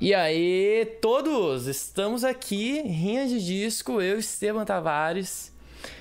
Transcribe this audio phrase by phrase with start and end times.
[0.00, 5.52] E aí, todos, estamos aqui, Rinha de Disco, eu, Esteban Tavares.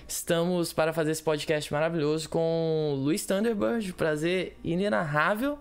[0.08, 5.60] Estamos para fazer esse podcast maravilhoso com Luiz Thunderbird, prazer inenarrável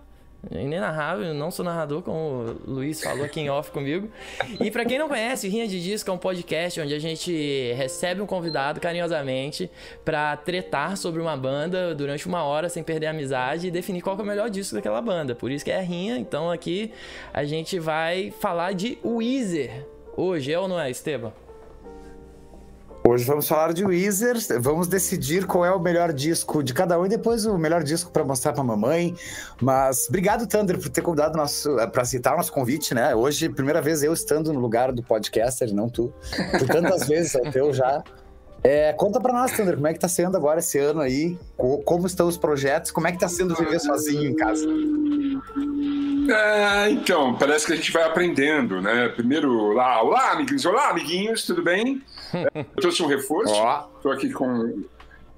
[0.49, 4.09] inenarrável, não sou narrador, como o Luiz falou aqui em off comigo.
[4.59, 8.21] E para quem não conhece, Rinha de Disco é um podcast onde a gente recebe
[8.21, 9.69] um convidado carinhosamente
[10.03, 14.17] para tretar sobre uma banda durante uma hora sem perder a amizade e definir qual
[14.17, 15.35] é o melhor disco daquela banda.
[15.35, 16.91] Por isso que é Rinha, então aqui
[17.33, 19.85] a gente vai falar de Weezer.
[20.17, 21.31] Hoje, é ou não é, Esteban?
[23.11, 27.05] Hoje vamos falar de Weezer, vamos decidir qual é o melhor disco de cada um
[27.05, 29.13] e depois o melhor disco para mostrar para mamãe.
[29.61, 33.13] Mas obrigado, Thunder, por ter convidado nosso para aceitar o nosso convite, né?
[33.13, 36.13] Hoje, primeira vez eu estando no lugar do podcaster, não tu.
[36.57, 38.01] Por tantas vezes é teu já.
[38.63, 41.37] É, conta para nós, Thunder, como é que tá sendo agora esse ano aí?
[41.57, 42.91] Como estão os projetos?
[42.91, 44.67] Como é que tá sendo viver sozinho em casa?
[46.29, 49.09] É, então, parece que a gente vai aprendendo, né?
[49.09, 52.03] Primeiro, lá, olá, amiguinhos, olá, amiguinhos, tudo bem?
[52.53, 53.53] Eu trouxe um reforço,
[53.97, 54.83] estou aqui com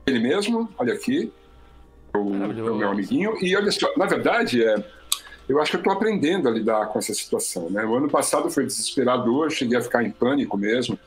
[0.06, 1.32] ele mesmo, olha aqui,
[2.14, 4.76] o, o, meu amiguinho, e olha só, na verdade, é,
[5.48, 7.84] eu acho que eu estou aprendendo a lidar com essa situação, né?
[7.86, 11.00] O ano passado foi desesperador, cheguei a ficar em pânico mesmo,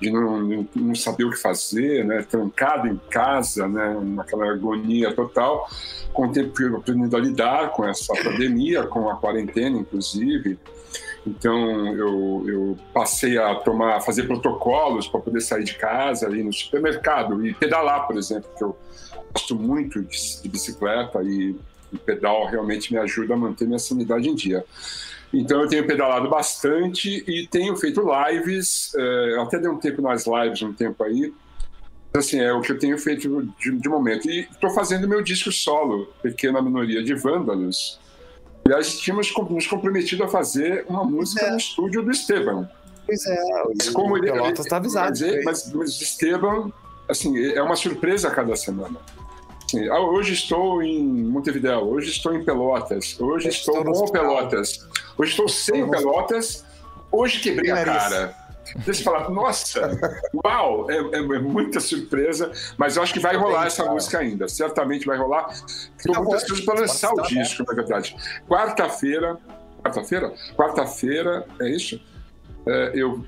[0.00, 2.22] de não, não, saber o que fazer, né?
[2.22, 3.98] trancado em casa, né?
[4.02, 5.68] naquela agonia total,
[6.12, 10.58] com o tempo aprendendo a lidar com essa pandemia, com a quarentena, inclusive.
[11.26, 16.52] Então eu, eu passei a tomar, fazer protocolos para poder sair de casa, ir no
[16.52, 18.76] supermercado e pedalar, por exemplo, que eu
[19.32, 21.56] gosto muito de, de bicicleta e
[21.92, 24.64] o pedal realmente me ajuda a manter minha sanidade em dia.
[25.32, 30.26] Então eu tenho pedalado bastante e tenho feito lives, é, até dei um tempo nas
[30.26, 31.32] lives, um tempo aí.
[32.14, 34.28] Assim, é o que eu tenho feito de, de momento.
[34.28, 38.00] E estou fazendo meu disco solo, Pequena Minoria de Vândalos.
[38.64, 41.50] Aliás, tínhamos nos comprometido a fazer uma música é.
[41.50, 42.68] no estúdio do Esteban.
[43.06, 45.18] Pois é, o como ele está avisado.
[45.18, 46.70] Mas, mas, mas Esteban,
[47.08, 48.98] assim, é uma surpresa a cada semana.
[49.68, 54.88] Assim, hoje estou em Montevideo, hoje estou em Pelotas, hoje estou, estou com Pelotas.
[55.18, 56.64] Hoje estou sem pelotas,
[57.12, 58.34] hoje quebrei a cara.
[58.84, 59.90] Deixa eu falar, nossa,
[60.44, 64.48] uau, é, é, é, muita surpresa, mas eu acho que vai rolar essa música ainda,
[64.48, 65.50] certamente vai rolar.
[65.98, 68.16] Estou muito ansioso para lançar o disco, na verdade.
[68.48, 69.38] Quarta-feira,
[69.82, 70.32] quarta-feira?
[70.56, 72.00] Quarta-feira, é isso?
[72.66, 73.24] É, eu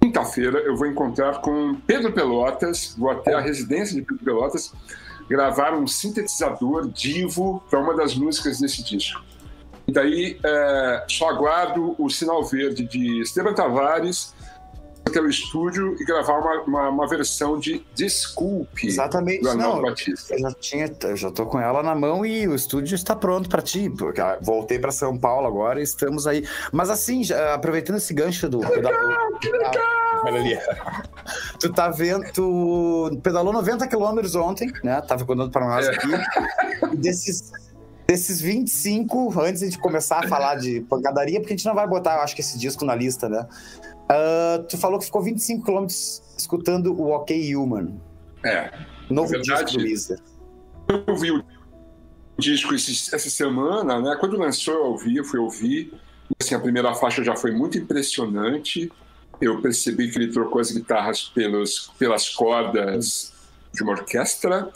[0.00, 4.72] quinta-feira eu vou encontrar com Pedro Pelotas, vou até a residência de Pedro Pelotas
[5.28, 9.22] gravar um sintetizador divo para uma das músicas desse disco.
[9.86, 14.34] E daí é, só aguardo o sinal verde de Esteban Tavares
[15.12, 20.34] até o estúdio e gravar uma, uma, uma versão de Desculpe Exatamente, do não, Batista.
[20.34, 23.48] Eu já, tinha, eu já tô com ela na mão e o estúdio está pronto
[23.48, 26.46] para ti, porque ah, voltei para São Paulo agora e estamos aí.
[26.72, 28.60] Mas assim, já, aproveitando esse gancho do...
[28.60, 29.72] Que legal, da, que legal.
[30.24, 30.58] Olha ali.
[31.60, 35.00] tu tá vendo, tu pedalou 90 quilômetros ontem, né?
[35.02, 35.90] Tava contando para nós é.
[35.90, 36.96] aqui.
[36.96, 37.52] desses
[38.06, 42.16] desses 25, antes de começar a falar de pancadaria, porque a gente não vai botar,
[42.16, 43.46] eu acho que esse disco na lista, né?
[44.12, 45.86] Uh, tu falou que ficou 25 km
[46.36, 48.00] escutando o OK Human.
[48.44, 48.70] É.
[49.08, 50.18] Novo verdade, disco do Weezer.
[50.88, 51.44] Eu vi o
[52.38, 54.16] disco esse, essa semana, né?
[54.18, 55.94] Quando lançou, eu ouvi, eu fui ouvir.
[56.40, 58.90] Assim, a primeira faixa já foi muito impressionante.
[59.40, 63.32] Eu percebi que ele trocou as guitarras pelos, pelas cordas
[63.72, 64.70] de uma orquestra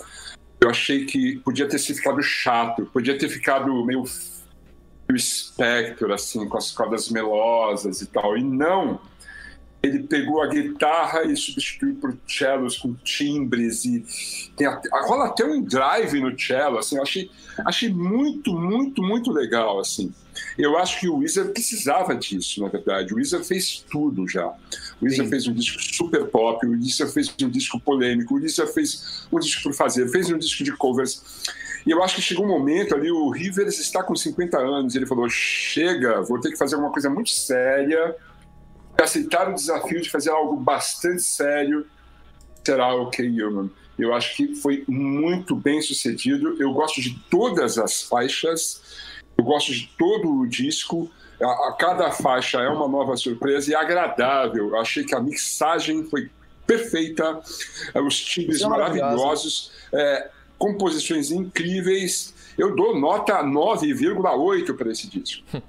[0.61, 6.57] eu achei que podia ter ficado chato, podia ter ficado meio o Spectre, assim, com
[6.57, 8.37] as cordas melosas e tal.
[8.37, 9.01] E não,
[9.87, 14.05] ele pegou a guitarra e substituiu por cellos com timbres e
[14.57, 17.31] tem até, rola até um drive no cello, assim, achei,
[17.65, 20.13] achei muito, muito, muito legal, assim.
[20.59, 23.15] Eu acho que o Weezer precisava disso, na verdade.
[23.15, 24.47] O Weezer fez tudo já.
[25.01, 25.31] O Weezer Sim.
[25.31, 29.39] fez um disco super pop, o Weezer fez um disco polêmico, o Weezer fez um
[29.39, 31.23] disco por fazer, fez um disco de covers.
[31.87, 35.07] E eu acho que chegou um momento ali, o Rivers está com 50 anos, ele
[35.07, 38.17] falou: chega, vou ter que fazer alguma coisa muito séria,
[39.03, 41.87] aceitar o desafio de fazer algo bastante sério,
[42.65, 43.23] será o K.
[43.23, 43.71] Human.
[43.99, 46.57] Eu acho que foi muito bem sucedido.
[46.61, 48.83] Eu gosto de todas as faixas.
[49.37, 51.11] Eu gosto de todo o disco.
[51.41, 54.69] A, a cada faixa é uma nova surpresa e agradável.
[54.71, 56.31] Eu achei que a mixagem foi
[56.67, 57.41] perfeita,
[57.95, 62.35] é, os timbres é maravilhosos, é, composições incríveis.
[62.59, 65.47] Eu dou nota 9,8 para esse disco.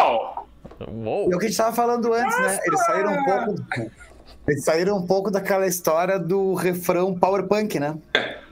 [0.00, 0.35] oh.
[0.80, 2.58] E o que a gente estava falando antes, né?
[2.64, 3.54] Eles saíram um pouco.
[4.48, 7.96] Eles saíram um pouco daquela história do refrão power punk, né?
[8.14, 8.45] É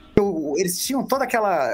[0.56, 1.68] eles tinham toda aquela.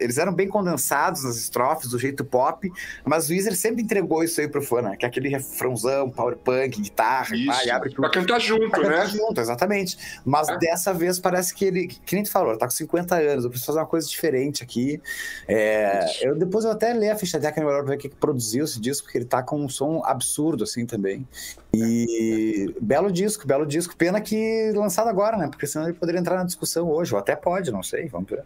[0.00, 2.70] Eles eram bem condensados nas estrofes, do jeito pop,
[3.04, 4.96] mas o Weezer sempre entregou isso aí pro fã, né?
[4.96, 7.66] Que é aquele refrãozão, power punk, guitarra, Isso.
[7.66, 8.88] e abre Pra cantar junto, pra né?
[8.88, 9.96] cantar junto, exatamente.
[10.24, 10.58] Mas É.
[10.58, 13.66] dessa vez parece que ele, que nem tu falou, tá com 50 anos, eu preciso
[13.66, 15.00] fazer uma coisa diferente aqui.
[15.48, 18.64] É, eu, depois eu até ler a ficha técnica melhor pra ver o que produziu
[18.64, 21.26] esse disco, porque ele tá com um som absurdo, assim, também.
[21.74, 23.96] E belo disco, belo disco.
[23.96, 25.48] Pena que lançado agora, né?
[25.48, 28.42] Porque senão ele poderia entrar na discussão hoje, ou até pode, não sei, vamos ver.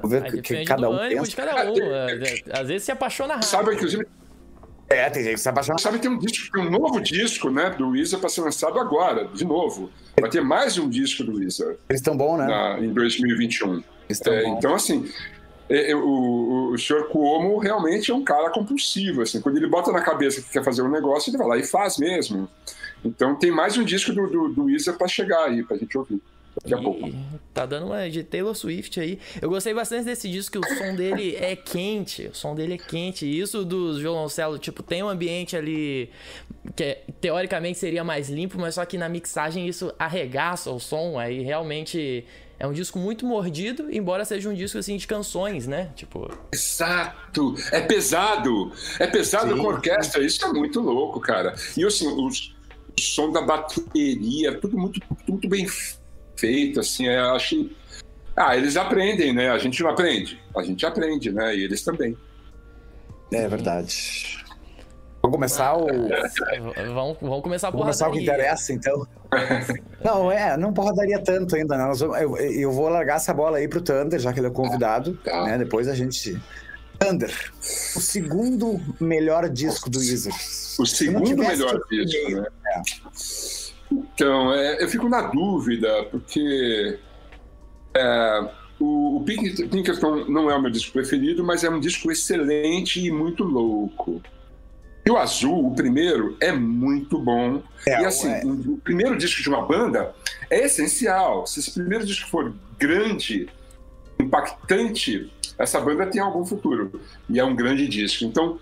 [0.00, 1.24] Vamos ver o que, cada um pensa.
[1.30, 1.76] de cada um.
[1.76, 3.48] é, é, Às vezes se apaixona rápido.
[3.48, 4.06] Sabe, inclusive,
[4.88, 5.78] É, tem gente que se apaixona.
[5.78, 9.26] sabe tem um disco, tem um novo disco, né, do Weezer para ser lançado agora,
[9.26, 9.90] de novo.
[10.20, 12.46] Vai ter mais um disco do Weezer Eles estão bons, né?
[12.46, 13.72] na, em 2021.
[13.74, 14.58] Eles estão É, bons.
[14.58, 15.37] então, assim, é, é,
[15.94, 19.22] o, o, o senhor Cuomo realmente é um cara compulsivo.
[19.22, 21.62] Assim, quando ele bota na cabeça que quer fazer um negócio, ele vai lá e
[21.62, 22.48] faz mesmo.
[23.04, 25.96] Então, tem mais um disco do, do, do Weezer para chegar aí, para a gente
[25.96, 26.20] ouvir.
[26.62, 27.08] Daqui a pouco.
[27.54, 29.18] Tá dando uma de Taylor Swift aí.
[29.40, 32.26] Eu gostei bastante desse disco, que o som dele é quente.
[32.26, 33.26] O som dele é quente.
[33.26, 36.10] E isso dos violoncelos, tipo, tem um ambiente ali
[36.74, 41.18] que é- teoricamente seria mais limpo, mas só que na mixagem isso arregaça o som.
[41.18, 42.24] Aí realmente
[42.58, 45.90] é um disco muito mordido, embora seja um disco assim de canções, né?
[45.94, 47.54] Tipo, Exato!
[47.70, 48.72] É pesado!
[48.98, 49.62] É pesado Sim.
[49.62, 51.54] com orquestra, isso é muito louco, cara.
[51.76, 52.54] E assim, os-
[52.96, 55.66] o som da bateria, tudo muito, tudo muito bem
[56.36, 57.76] feito, assim, é, eu achei.
[58.36, 59.50] Ah, eles aprendem, né?
[59.50, 60.40] A gente não aprende.
[60.56, 61.56] A gente aprende, né?
[61.56, 62.16] E eles também.
[63.32, 64.44] É verdade.
[65.22, 65.86] Vamos começar o.
[66.94, 69.06] vamos, vamos começar a Vamos começar o que interessa, então.
[70.04, 71.92] Não, é, não porradaria tanto ainda, não.
[72.14, 75.44] Eu, eu vou largar essa bola aí pro Thunder, já que ele é convidado, Tá.
[75.44, 75.58] né?
[75.58, 76.40] Depois a gente.
[76.98, 77.30] Thunder,
[77.60, 80.32] o segundo melhor disco do Weezer.
[80.78, 82.44] O segundo melhor disco, né?
[83.90, 86.98] Então, é, eu fico na dúvida, porque
[87.94, 88.48] é,
[88.78, 93.04] o, o Pink- Pinkerton não é o meu disco preferido, mas é um disco excelente
[93.04, 94.22] e muito louco.
[95.08, 97.62] E o Azul, o primeiro, é muito bom.
[97.86, 98.42] É, e assim, é.
[98.44, 100.14] o, primeiro disco de uma banda
[100.50, 101.46] é essencial.
[101.46, 103.48] Se esse primeiro disco for grande,
[104.20, 107.00] impactante, essa banda tem algum futuro.
[107.26, 108.26] E é um grande disco.
[108.26, 108.60] Então,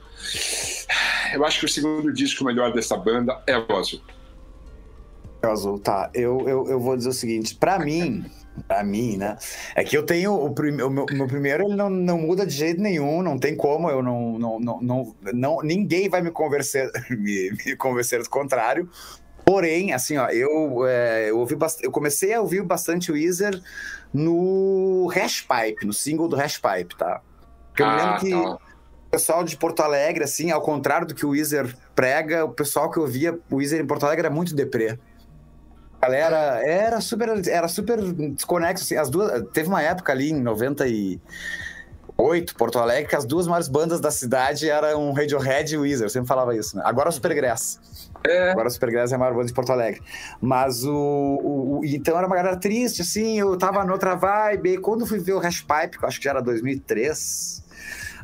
[1.34, 4.00] eu acho que o segundo disco melhor dessa banda é o Azul.
[5.42, 6.08] É o Azul, tá.
[6.14, 8.24] Eu, eu, eu vou dizer o seguinte, pra mim,
[8.66, 9.36] pra mim, né?
[9.74, 12.46] É que eu tenho o, prim, o, meu, o meu primeiro, ele não, não muda
[12.46, 14.38] de jeito nenhum, não tem como, eu não.
[14.38, 18.88] não, não, não, não ninguém vai me convencer, me, me convencer do contrário.
[19.44, 21.80] Porém, assim, ó, eu, é, eu ouvi bast...
[21.84, 23.60] eu comecei a ouvir bastante o Weezer
[24.12, 27.20] no Hashpipe, no single do Hashpipe, tá?
[27.68, 28.54] Porque eu me lembro que tá.
[28.54, 28.60] o
[29.08, 32.98] pessoal de Porto Alegre, assim, ao contrário do que o Weezer prega, o pessoal que
[32.98, 34.98] ouvia o Weezer em Porto Alegre era muito deprê.
[36.00, 41.20] Galera era super, era super desconexo, assim, as duas, teve uma época ali em 98,
[42.56, 46.28] Porto Alegre, que as duas maiores bandas da cidade eram Radiohead e Weezer, eu sempre
[46.28, 46.82] falava isso, né?
[46.84, 47.80] Agora o Supergrass.
[48.50, 50.02] Agora o Supergrass é a maior banda de Porto Alegre.
[50.40, 54.70] Mas o, o, o- Então era uma galera triste, assim, eu tava noutra vibe.
[54.74, 57.62] E quando fui ver o Hashpipe, que eu acho que já era 2003,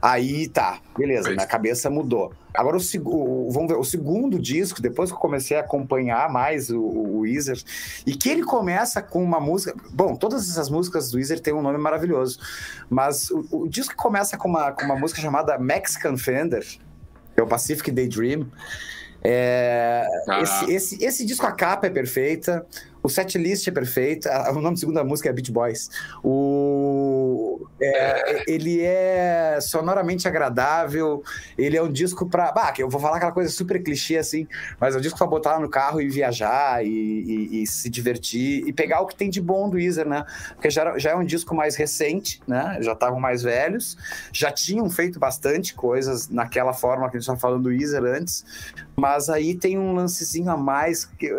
[0.02, 2.32] aí tá, beleza, minha cabeça mudou.
[2.52, 6.68] Agora o, o- vamos ver, o segundo disco, depois que eu comecei a acompanhar mais
[6.70, 7.62] o, o Weezer,
[8.04, 9.74] e que ele começa com uma música.
[9.90, 12.38] Bom, todas essas músicas do Weezer têm um nome maravilhoso,
[12.90, 16.66] mas o, o disco começa com uma, com uma música chamada Mexican Fender,
[17.34, 18.46] que é o Pacific Daydream.
[19.24, 20.40] É, Ah.
[20.42, 22.66] esse, esse, esse disco, a capa é perfeita,
[23.02, 25.90] o setlist é perfeito, o nome da segunda música é Beach Boys.
[26.22, 31.22] O, é, ele é sonoramente agradável,
[31.58, 32.52] ele é um disco pra.
[32.52, 34.46] Bah, eu vou falar aquela coisa super clichê assim,
[34.80, 38.66] mas é um disco pra botar no carro e viajar e, e- e se divertir
[38.66, 40.24] e pegar o que tem de bom do Weezer, né?
[40.54, 42.78] Porque já, já é um disco mais recente, né?
[42.80, 43.96] Já estavam mais velhos,
[44.32, 48.44] já tinham feito bastante coisas naquela forma que a gente estava falando do Weezer antes,
[48.96, 51.30] mas aí tem um lancezinho a mais que.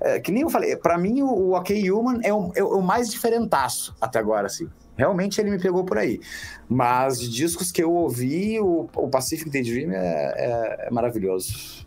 [0.00, 2.82] É, que nem eu falei, pra mim o, o OK Human é o, é o
[2.82, 4.68] mais diferentaço até agora, assim.
[4.96, 6.20] Realmente ele me pegou por aí.
[6.68, 9.96] Mas de discos que eu ouvi, o, o Pacific Daydream é,
[10.36, 11.86] é, é maravilhoso.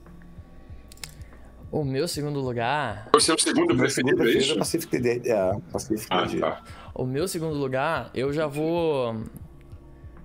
[1.72, 3.10] O meu segundo lugar.
[3.16, 4.56] O seu segundo O meu segundo preferido é preferido é isso?
[4.56, 5.38] o Pacific Daydream.
[5.58, 6.42] É, Pacific Ah, Daydream.
[6.42, 6.64] tá.
[6.96, 9.24] O meu segundo lugar, eu já vou.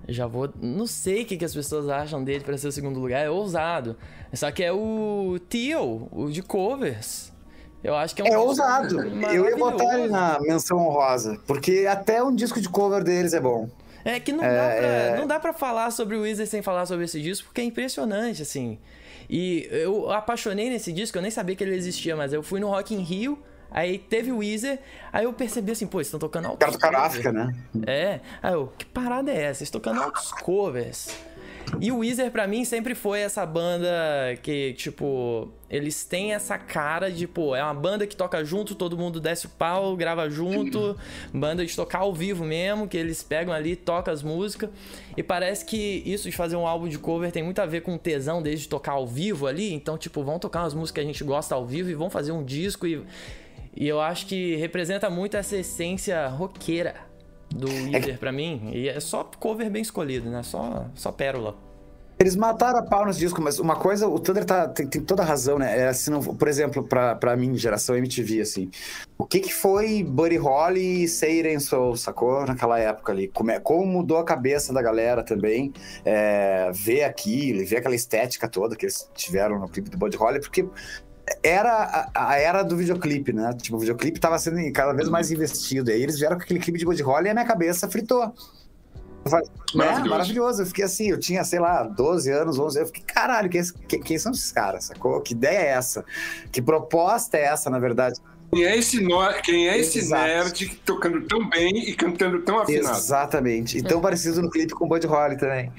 [0.09, 0.51] Já vou.
[0.61, 3.31] Não sei o que, que as pessoas acham dele pra ser o segundo lugar, é
[3.31, 3.97] ousado.
[4.33, 7.33] Só que é o Teal, o de covers.
[7.85, 8.99] Eu acho que é um É ousado.
[9.31, 13.41] Eu ia botar ele na menção honrosa, porque até um disco de cover deles é
[13.41, 13.69] bom.
[14.03, 17.05] É que não, dá pra, não dá pra falar sobre o Weezer sem falar sobre
[17.05, 18.79] esse disco, porque é impressionante, assim.
[19.29, 22.69] E eu apaixonei nesse disco, eu nem sabia que ele existia, mas eu fui no
[22.69, 23.39] Rock in Rio,
[23.75, 24.79] Aí teve o Weezer,
[25.13, 27.53] aí eu percebi assim, pô, eles estão tocando altos Cara do Caráfica, né?
[27.85, 28.21] É.
[28.41, 29.65] Aí eu, que parada é essa?
[29.65, 31.09] Eles tocando altos covers.
[31.81, 33.89] E o Weezer, pra mim, sempre foi essa banda
[34.43, 38.97] que, tipo, eles têm essa cara de, pô, é uma banda que toca junto, todo
[38.97, 40.97] mundo desce o pau, grava junto,
[41.33, 44.71] banda de tocar ao vivo mesmo, que eles pegam ali, tocam as músicas.
[45.17, 47.99] E parece que isso de fazer um álbum de cover tem muito a ver com
[47.99, 49.73] tesão desde tocar ao vivo ali.
[49.73, 52.33] Então, tipo, vão tocar umas músicas que a gente gosta ao vivo e vão fazer
[52.33, 52.87] um disco.
[52.87, 53.03] E,
[53.77, 57.14] e eu acho que representa muito essa essência roqueira
[57.55, 58.71] do Weezer pra mim.
[58.73, 60.43] E é só cover bem escolhido, né?
[60.43, 61.57] Só, só pérola.
[62.17, 65.23] Eles mataram a pau nos discos, mas uma coisa, o Thunder tá, tem, tem toda
[65.23, 65.81] a razão, né?
[65.81, 68.71] É, assim, não, por exemplo, pra, pra mim, geração MTV, assim,
[69.19, 72.47] o que que foi Buddy Holly e Seiren Soul, sacou?
[72.47, 73.27] Naquela época ali.
[73.29, 75.73] Como, é, como mudou a cabeça da galera também,
[76.05, 80.41] é, ver aquilo, ver aquela estética toda que eles tiveram no clipe do Buddy Holly,
[80.41, 80.69] porque
[81.43, 83.53] era a, a, era do videoclipe, né?
[83.55, 85.91] Tipo, o videoclipe tava sendo cada vez mais investido.
[85.91, 88.35] E aí eles vieram com aquele clipe de Buddy Holly e a minha cabeça fritou.
[89.29, 90.07] Falei, maravilhoso.
[90.07, 90.63] É, maravilhoso.
[90.63, 94.01] Eu fiquei assim, eu tinha, sei lá, 12 anos, 11 Eu fiquei, caralho, quem, quem,
[94.01, 95.21] quem são esses caras, sacou?
[95.21, 96.05] Que ideia é essa?
[96.53, 98.21] Que proposta é essa, na verdade?
[98.53, 99.19] Quem é esse, no...
[99.43, 102.97] Quem é esse nerd tocando tão bem e cantando tão afinado?
[102.97, 103.79] Exatamente.
[103.79, 105.73] E tão parecido no clipe com o Buddy Holly também.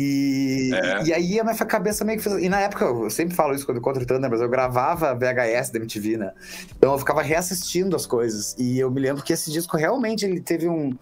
[0.00, 1.02] E, é.
[1.04, 2.42] e aí a minha cabeça meio que fez.
[2.42, 5.70] E na época, eu sempre falo isso quando eu o Thunder, mas eu gravava VHS
[5.70, 6.32] da MTV, né?
[6.76, 8.54] Então eu ficava reassistindo as coisas.
[8.58, 10.96] E eu me lembro que esse disco realmente ele teve um,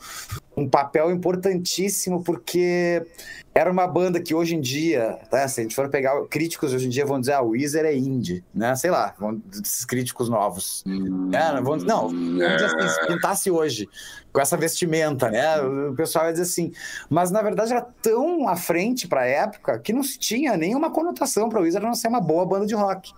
[0.59, 3.07] um papel importantíssimo, porque
[3.55, 5.47] era uma banda que hoje em dia, tá?
[5.47, 7.95] se a gente for pegar críticos hoje em dia, vão dizer, ah, o Weezer é
[7.95, 8.75] indie, né?
[8.75, 10.83] Sei lá, vão, esses críticos novos.
[10.87, 13.89] Hum, é, vão, não, vamos dizer assim, se pintasse hoje,
[14.33, 15.61] com essa vestimenta, né?
[15.61, 16.73] O pessoal ia dizer assim.
[17.09, 20.91] Mas na verdade era tão à frente para a época que não se tinha nenhuma
[20.91, 23.13] conotação para o Weezer não ser uma boa banda de rock.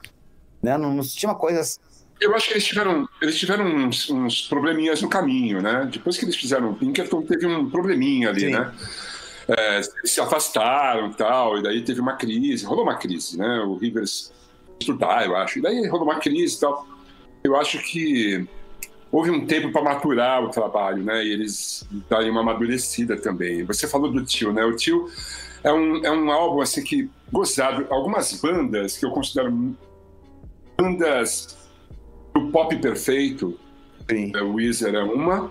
[0.62, 0.76] Né?
[0.76, 1.62] Não, não se tinha uma coisa
[2.20, 5.88] eu acho que eles tiveram, eles tiveram uns, uns, probleminhas no caminho, né?
[5.92, 8.50] Depois que eles fizeram o Pinkerton, teve um probleminha ali, Sim.
[8.50, 8.72] né?
[9.48, 13.60] É, se afastaram e tal, e daí teve uma crise, rolou uma crise, né?
[13.60, 14.32] O Rivers
[14.78, 16.86] estudar, eu acho, e daí rolou uma crise e tal.
[17.42, 18.46] Eu acho que
[19.10, 21.24] houve um tempo para maturar o trabalho, né?
[21.24, 23.64] E eles darem uma amadurecida também.
[23.64, 24.64] Você falou do Tio, né?
[24.64, 25.10] O Tio
[25.62, 27.86] é um, é um álbum assim que gozado.
[27.90, 29.76] Algumas bandas que eu considero
[30.78, 31.56] bandas
[32.34, 33.58] o pop perfeito,
[34.08, 34.32] Sim.
[34.36, 35.50] o Weezer é uma,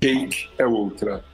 [0.00, 1.24] Cake é outra.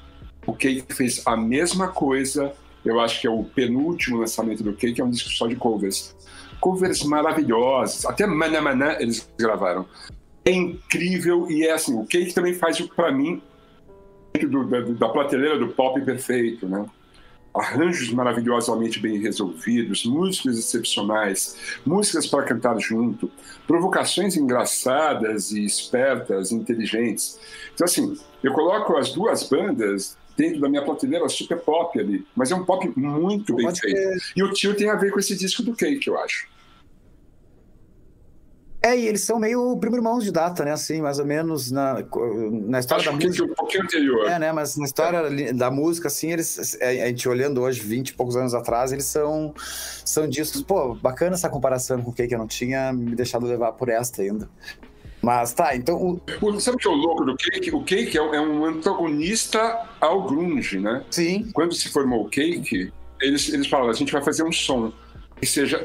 [0.46, 2.52] O Cake fez a mesma coisa,
[2.84, 6.14] eu acho que é o penúltimo lançamento do Cake, é um disco só de covers.
[6.60, 9.86] Covers maravilhosos, até Maná Maná eles gravaram.
[10.44, 13.42] É incrível e é assim, o Cake também faz para mim
[14.42, 16.84] do, da, da prateleira do pop perfeito, né?
[17.54, 21.56] Arranjos maravilhosamente bem resolvidos, músicas excepcionais,
[21.86, 23.30] músicas para cantar junto,
[23.66, 27.38] provocações engraçadas e espertas, inteligentes.
[27.72, 32.50] Então, assim, eu coloco as duas bandas dentro da minha prateleira super pop ali, mas
[32.50, 34.00] é um pop muito bem feito.
[34.34, 36.48] E o tio tem a ver com esse disco do Cake, eu acho.
[38.84, 40.72] É, e eles são meio primo irmãos de data, né?
[40.72, 42.04] Assim, mais ou menos na,
[42.66, 43.44] na história Acho da música.
[43.44, 44.28] Um pouquinho anterior.
[44.28, 44.52] É, né?
[44.52, 45.52] Mas na história é.
[45.54, 46.76] da música, assim, eles.
[46.78, 49.54] É, a gente olhando hoje, 20 e poucos anos atrás, eles são,
[50.04, 50.60] são discos.
[50.60, 54.20] Pô, bacana essa comparação com o que eu não tinha me deixado levar por esta
[54.20, 54.50] ainda.
[55.22, 56.20] Mas tá, então.
[56.42, 56.60] O...
[56.60, 57.74] Sabe o que é o louco do Cake?
[57.74, 61.02] O Cake é, é um antagonista ao Grunge, né?
[61.10, 61.50] Sim.
[61.54, 64.92] Quando se formou o Cake, eles, eles falaram: a gente vai fazer um som
[65.40, 65.82] que seja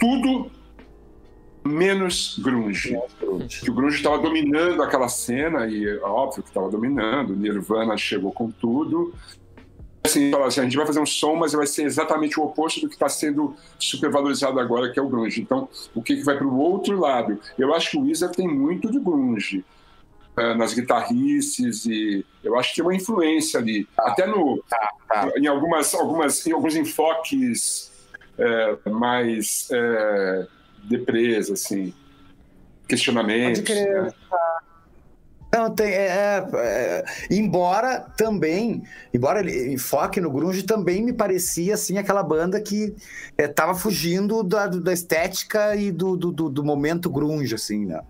[0.00, 0.50] tudo
[1.64, 2.96] menos grunge.
[3.48, 8.50] Que o grunge estava dominando aquela cena, e óbvio que estava dominando, Nirvana chegou com
[8.50, 9.14] tudo.
[10.02, 12.88] Assim, assim, a gente vai fazer um som, mas vai ser exatamente o oposto do
[12.88, 15.42] que está sendo supervalorizado agora, que é o grunge.
[15.42, 17.38] Então, o que, que vai para o outro lado?
[17.58, 19.62] Eu acho que o Weezer tem muito de grunge
[20.38, 23.86] uh, nas guitarrices e eu acho que tem uma influência ali.
[23.98, 25.30] Até no, tá, tá.
[25.36, 27.92] em algumas, algumas, em alguns enfoques
[28.38, 31.92] uh, mais uh, depresa, assim,
[32.88, 33.62] questionamentos.
[33.68, 34.12] Né?
[35.52, 35.92] Não, tem.
[35.92, 42.22] É, é, é, embora também, embora ele enfoque no grunge, também me parecia assim aquela
[42.22, 42.94] banda que
[43.36, 48.00] estava é, fugindo da, da estética e do, do, do, momento grunge, assim, né?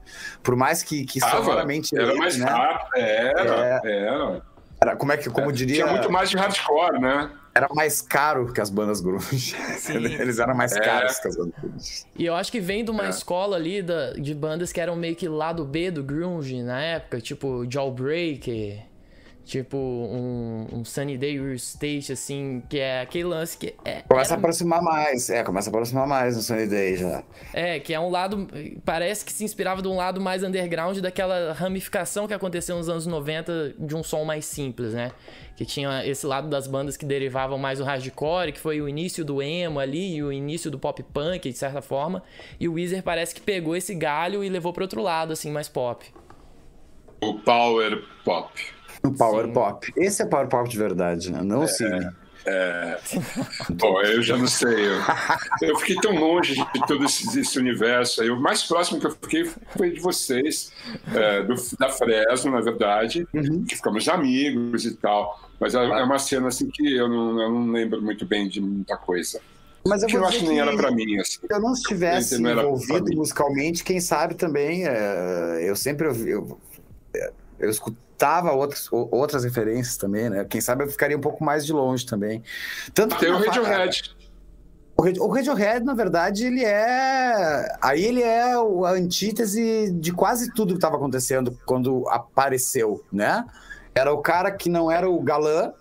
[0.42, 1.96] Por mais que, que sonoramente.
[1.96, 2.44] Era mais né?
[2.44, 3.96] rápido, era, é.
[4.04, 4.42] era.
[4.82, 5.84] Era, como é que, como diria.
[5.84, 7.30] Tinha muito mais de hardcore, né?
[7.54, 9.56] era mais caro que as bandas grunge.
[9.90, 10.80] Eles eram mais é.
[10.80, 12.04] caros que as bandas grunge.
[12.16, 13.10] E eu acho que vem de uma é.
[13.10, 17.20] escola ali da, de bandas que eram meio que lado B do grunge na época,
[17.20, 18.82] tipo Jawbreaker,
[19.50, 24.02] Tipo um, um Sunny Day Real State, assim, que é aquele lance que é.
[24.02, 24.36] Começa era...
[24.36, 27.24] a aproximar mais, é, começa a aproximar mais no Sunny Day já.
[27.52, 28.46] É, que é um lado.
[28.84, 33.08] Parece que se inspirava de um lado mais underground daquela ramificação que aconteceu nos anos
[33.08, 35.10] 90 de um som mais simples, né?
[35.56, 39.24] Que tinha esse lado das bandas que derivavam mais do hardcore, que foi o início
[39.24, 42.22] do emo ali, e o início do pop punk, de certa forma.
[42.60, 45.68] E o Weezer parece que pegou esse galho e levou para outro lado, assim, mais
[45.68, 46.06] pop.
[47.20, 48.79] O power pop.
[49.02, 49.52] No Power Sim.
[49.52, 49.92] Pop.
[49.96, 51.42] Esse é Power Pop de verdade, né?
[51.42, 52.10] Não é, o Cine.
[52.46, 52.98] É...
[53.70, 54.86] Bom, eu já não sei.
[54.86, 55.00] Eu,
[55.62, 58.22] eu fiquei tão longe de todo esse, esse, universo.
[58.22, 59.44] Aí, o mais próximo que eu fiquei
[59.76, 60.72] foi de vocês,
[61.14, 63.64] é, do, da Fresno, na verdade, uhum.
[63.64, 65.40] que ficamos amigos e tal.
[65.58, 68.60] Mas é, é uma cena assim que eu não, eu não lembro muito bem de
[68.60, 69.40] muita coisa.
[69.86, 71.18] Mas eu, eu acho que nem era para mim.
[71.18, 71.40] Assim.
[71.40, 76.58] Se eu não estivesse não envolvido musicalmente, quem sabe também, é, eu sempre eu, eu,
[77.58, 77.70] eu
[78.20, 80.44] escutava outras, outras referências também, né?
[80.44, 82.42] Quem sabe eu ficaria um pouco mais de longe também.
[82.92, 84.14] Tanto Tem o Radiohead.
[84.96, 87.78] O Radiohead, na verdade, ele é.
[87.80, 93.44] Aí ele é a antítese de quase tudo que estava acontecendo quando apareceu, né?
[93.94, 95.72] Era o cara que não era o galã,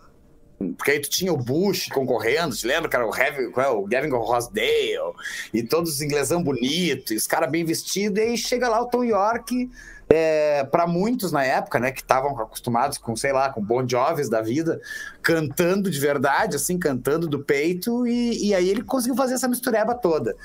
[0.78, 3.06] porque aí tu tinha o Bush concorrendo, te lembra, cara?
[3.06, 5.14] O, Heavy, é, o Gavin Rosdale
[5.54, 9.04] e todos os inglesão bonitos, os caras bem vestidos, e aí chega lá o Tom
[9.04, 9.70] York
[10.12, 14.28] é, para muitos na época, né, que estavam acostumados com, sei lá, com Bon Jovis
[14.28, 14.82] da vida,
[15.22, 19.94] cantando de verdade, assim, cantando do peito, e, e aí ele conseguiu fazer essa mistureba
[19.94, 20.36] toda.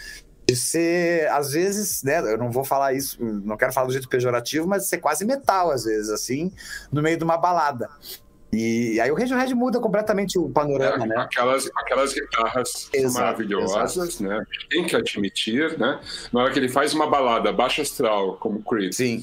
[0.46, 4.08] De ser, às vezes, né, eu não vou falar isso, não quero falar do jeito
[4.08, 6.52] pejorativo, mas ser quase metal, às vezes, assim,
[6.92, 7.88] no meio de uma balada.
[8.52, 11.16] E aí o Radiohead muda completamente o panorama, é, né?
[11.16, 14.22] Aquelas, aquelas guitarras exato, maravilhosas, exato.
[14.22, 14.44] né?
[14.70, 15.98] Tem que admitir, né?
[16.32, 19.22] Na hora que ele faz uma balada baixa astral, como Creed, Sim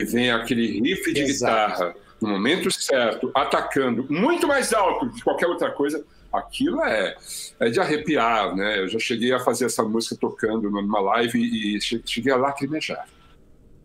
[0.00, 1.70] vem aquele riff de Exato.
[1.70, 7.16] guitarra no momento certo, atacando muito mais alto que qualquer outra coisa, aquilo é,
[7.58, 8.78] é de arrepiar, né?
[8.78, 13.06] Eu já cheguei a fazer essa música tocando numa live e cheguei a lacrimejar.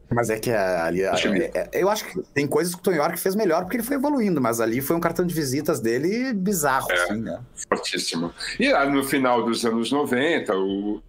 [0.09, 1.01] Mas é que ali.
[1.01, 3.83] É, é, eu acho que tem coisas que o Tom York fez melhor porque ele
[3.83, 7.41] foi evoluindo, mas ali foi um cartão de visitas dele bizarro, é, assim, né?
[7.67, 8.33] Fortíssimo.
[8.57, 11.01] E no final dos anos 90, o,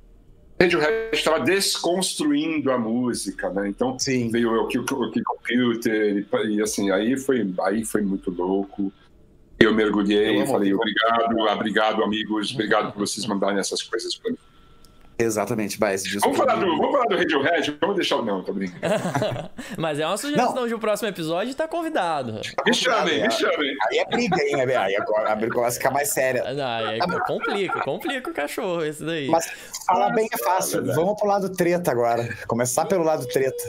[0.61, 3.69] Radiohead estava desconstruindo a música, né?
[3.69, 4.29] Então Sim.
[4.31, 8.93] veio o Kill Computer e, e, assim, aí foi, aí foi muito louco.
[9.59, 14.39] Eu mergulhei, e falei obrigado, obrigado amigos, obrigado por vocês mandarem essas coisas para mim.
[15.19, 15.97] Exatamente, vai.
[16.21, 17.77] Vamos falar, do, vamos falar do Radiohead?
[17.81, 18.81] Vamos deixar o não, tô brincando.
[19.77, 20.69] Mas é uma sugestão não.
[20.69, 22.41] de um próximo episódio e tá convidado.
[22.65, 23.75] Me chamem, me chamem.
[23.89, 24.77] Aí é briga, hein?
[24.77, 26.45] Aí agora a briga começa a ficar mais séria.
[26.55, 29.29] Não, aí é, complica, complica o cachorro, esse daí.
[29.29, 29.51] Mas
[29.87, 30.85] falar bem é fácil.
[30.85, 32.29] Vamos pro lado treta agora.
[32.47, 33.65] Começar pelo lado treta.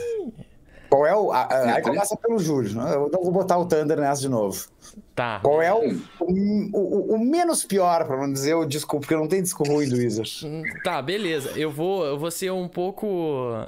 [0.90, 1.30] Qual é o.
[1.30, 2.74] A, a, aí começa pelo Júlio.
[2.74, 2.94] Né?
[2.94, 4.66] Eu não vou botar o Thunder nessa de novo.
[5.14, 5.38] Tá.
[5.40, 9.28] Qual é o, o, o, o menos pior, pra não dizer o disco, porque não
[9.28, 10.44] tem disco ruim do Wizard.
[10.44, 11.50] Hum, tá, beleza.
[11.56, 13.06] Eu vou, eu vou ser um pouco.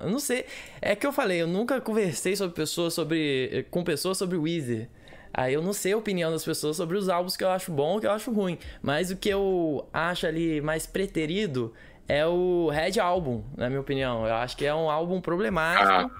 [0.03, 0.45] Eu não sei.
[0.81, 3.67] É que eu falei, eu nunca conversei sobre pessoas sobre.
[3.71, 4.91] com pessoas sobre o Wizard.
[5.35, 7.97] Aí eu não sei a opinião das pessoas sobre os álbuns que eu acho bom
[7.97, 8.59] e que eu acho ruim.
[8.83, 11.73] Mas o que eu acho ali mais preterido
[12.12, 14.27] é o Red Album, na minha opinião.
[14.27, 15.88] Eu acho que é um álbum problemático.
[15.90, 16.11] Ah.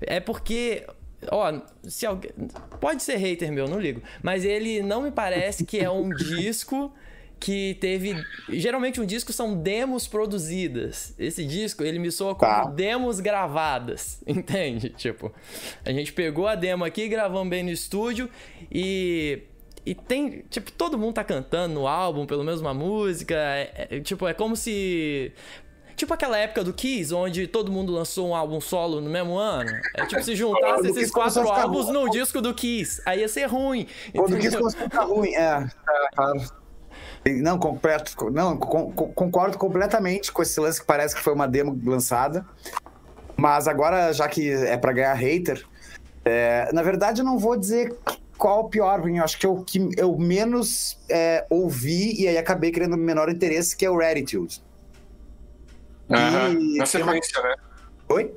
[0.00, 0.86] É porque
[1.30, 2.30] ó, se alguém
[2.80, 6.92] pode ser hater meu, não ligo, mas ele não me parece que é um disco
[7.40, 8.14] que teve.
[8.50, 11.12] Geralmente um disco são demos produzidas.
[11.18, 12.64] Esse disco, ele me soa como tá.
[12.70, 14.90] demos gravadas, entende?
[14.90, 15.32] Tipo,
[15.84, 18.30] a gente pegou a demo aqui, gravamos bem no estúdio
[18.70, 19.42] e
[19.86, 23.36] e tem, tipo, todo mundo tá cantando no álbum, pelo menos uma música.
[23.36, 25.32] É, é, tipo, é como se.
[25.94, 29.70] Tipo aquela época do Kiss, onde todo mundo lançou um álbum solo no mesmo ano.
[29.94, 33.00] É tipo se juntasse esses quatro álbuns no disco do Kiss.
[33.06, 33.86] Aí ia ser ruim.
[34.14, 36.40] Quando o Kiss começou a ficar ruim, é, é, claro.
[37.24, 42.44] Não, completo, não, concordo completamente com esse lance que parece que foi uma demo lançada.
[43.36, 45.64] Mas agora, já que é para ganhar hater,
[46.24, 47.96] é, na verdade eu não vou dizer
[48.36, 52.38] qual o pior, eu acho que é o que eu menos é, ouvi e aí
[52.38, 54.62] acabei criando menor interesse, que é o Gratitude.
[56.08, 56.76] Uhum.
[56.76, 57.48] Na sequência, uma...
[57.48, 57.56] né?
[58.08, 58.34] Oi?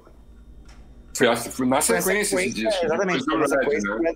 [1.15, 2.77] Foi, na sequência, na sequência disso.
[2.81, 4.13] É, exatamente, na sequência né?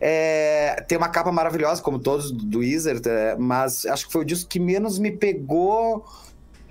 [0.00, 4.24] É, tem uma capa maravilhosa, como todos do Wizard, é, mas acho que foi o
[4.24, 6.04] disco que menos me pegou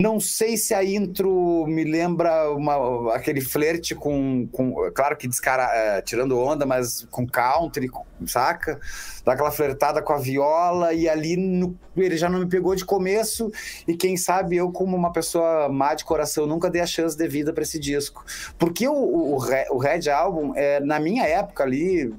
[0.00, 4.90] não sei se a intro me lembra uma, aquele flerte com, com.
[4.94, 7.90] Claro que descara, é, tirando onda, mas com country,
[8.26, 8.80] saca?
[9.26, 12.82] Dá aquela flertada com a viola, e ali no, ele já não me pegou de
[12.82, 13.52] começo.
[13.86, 17.52] E quem sabe eu, como uma pessoa má de coração, nunca dei a chance devida
[17.52, 18.24] para esse disco.
[18.58, 22.10] Porque o, o, o Red Album, é, na minha época ali,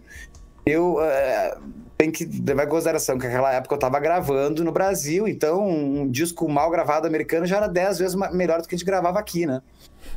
[0.67, 1.01] eu.
[1.01, 1.57] É,
[2.01, 6.09] tem que levar em consideração que naquela época eu tava gravando no Brasil, então um
[6.09, 9.45] disco mal gravado americano já era dez vezes melhor do que a gente gravava aqui,
[9.45, 9.61] né?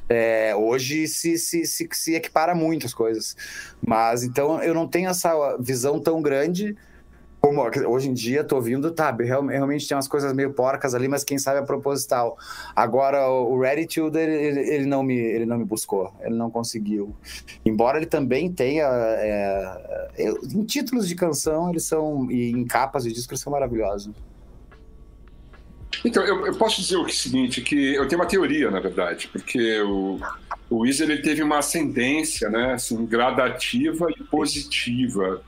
[0.08, 3.36] É, hoje se, se, se, se equipara muito as coisas.
[3.86, 6.74] Mas então eu não tenho essa visão tão grande
[7.54, 11.22] como hoje em dia tô ouvindo, tá, realmente tem umas coisas meio porcas ali, mas
[11.22, 12.36] quem sabe é proposital.
[12.74, 17.14] Agora o Reditude ele, ele, não me ele não me buscou, ele não conseguiu.
[17.64, 23.04] Embora ele também tenha é, é, em títulos de canção eles são e em capas
[23.04, 24.12] de disco eles são maravilhosos.
[26.04, 29.80] Então, eu, eu, posso dizer o seguinte, que eu tenho uma teoria, na verdade, porque
[29.80, 30.20] o,
[30.68, 35.40] o Weezer ele teve uma ascendência, né, assim, gradativa e positiva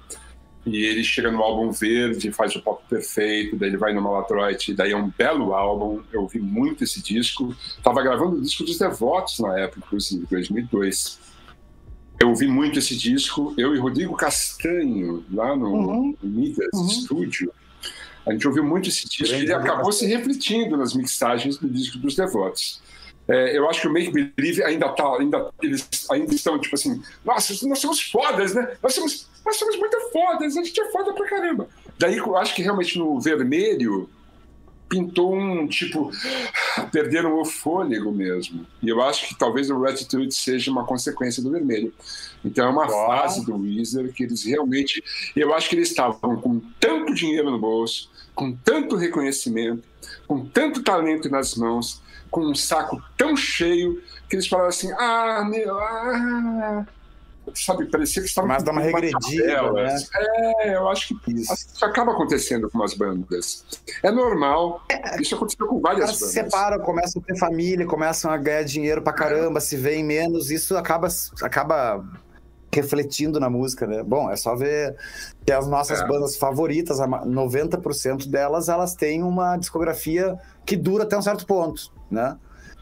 [0.67, 4.75] e ele chega no álbum verde, faz o pop perfeito, daí ele vai no Malatroit,
[4.75, 8.77] daí é um belo álbum, eu ouvi muito esse disco, estava gravando o disco dos
[8.77, 11.25] Devotos na época, inclusive, 2002.
[12.19, 16.17] Eu ouvi muito esse disco, eu e Rodrigo Castanho, lá no, uhum.
[16.21, 16.89] Midas uhum.
[16.89, 17.53] Studio,
[18.27, 21.97] a gente ouviu muito esse disco e ele acabou se refletindo nas mixagens do disco
[21.99, 22.83] dos Devotos.
[23.29, 27.03] É, eu acho que o Make Believe ainda tá, ainda, eles ainda estão tipo assim,
[27.25, 28.77] nossa, nós somos fodas, né?
[28.83, 31.69] Nós somos, nós somos muito fodas, a gente é foda pra caramba.
[31.99, 34.09] Daí eu acho que realmente no vermelho
[34.89, 36.11] pintou um tipo,
[36.93, 38.65] perderam o fôlego mesmo.
[38.81, 41.93] E eu acho que talvez o Retitude seja uma consequência do vermelho.
[42.45, 45.03] Então é uma fase do Weezer que eles realmente,
[45.35, 49.83] eu acho que eles estavam com tanto dinheiro no bolso, com tanto reconhecimento,
[50.29, 55.45] com tanto talento nas mãos com um saco tão cheio que eles falaram assim: ah,
[55.49, 56.87] meu, ah.
[57.55, 58.49] Sabe, parecia que estavam.
[58.49, 59.73] Mas dá uma regredida.
[59.73, 59.97] Né?
[60.61, 61.53] É, eu acho que isso.
[61.53, 61.85] isso.
[61.85, 63.65] acaba acontecendo com umas bandas.
[64.03, 64.83] É normal.
[64.89, 66.19] É, isso aconteceu com várias bandas.
[66.19, 69.61] se separam, começam a ter família, começam a ganhar dinheiro pra caramba, é.
[69.61, 71.09] se veem menos, isso acaba,
[71.41, 72.05] acaba
[72.73, 74.03] refletindo na música, né?
[74.03, 74.97] Bom, é só ver
[75.45, 76.07] que as nossas é.
[76.07, 82.37] bandas favoritas, 90% delas, elas têm uma discografia que dura até um certo ponto né?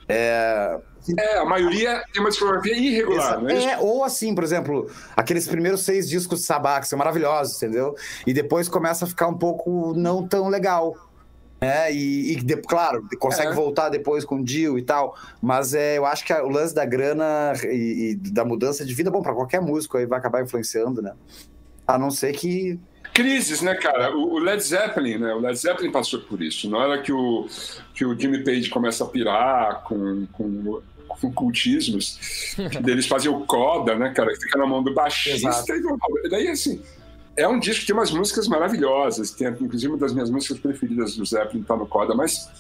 [0.09, 0.79] É...
[1.19, 5.83] é, a maioria tem uma discografia irregular, é, é, ou assim, por exemplo, aqueles primeiros
[5.83, 7.95] seis discos de Sabá, que são maravilhosos, entendeu?
[8.27, 10.95] E depois começa a ficar um pouco não tão legal.
[11.61, 13.55] É, e, e de, claro, consegue é.
[13.55, 16.85] voltar depois com o Dio e tal, mas é, eu acho que o lance da
[16.85, 21.01] grana e, e da mudança de vida, bom, para qualquer músico aí vai acabar influenciando,
[21.01, 21.15] né?
[21.87, 22.79] A não ser que
[23.15, 24.15] crises, né, cara?
[24.15, 25.33] O Led Zeppelin, né?
[25.33, 26.69] O Led Zeppelin passou por isso.
[26.69, 27.47] Na hora que o,
[27.95, 32.19] que o Jimmy Page começa a pirar com, com, com cultismos,
[32.85, 34.33] eles faziam o coda, né, cara?
[34.33, 35.49] Que fica na mão do baixista.
[36.25, 36.83] E, daí, assim,
[37.37, 39.31] é um disco que tem umas músicas maravilhosas.
[39.31, 42.51] Tem, inclusive, uma das minhas músicas preferidas do Zeppelin tá no coda, mas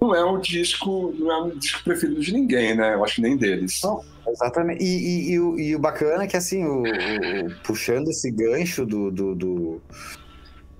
[0.00, 2.94] não é um disco, não é um disco preferido de ninguém, né?
[2.94, 3.80] Eu acho que nem deles.
[3.82, 4.82] Não, exatamente.
[4.82, 8.86] E, e, e, o, e, o, bacana é que, assim, o, o, puxando esse gancho
[8.86, 9.82] do, do, do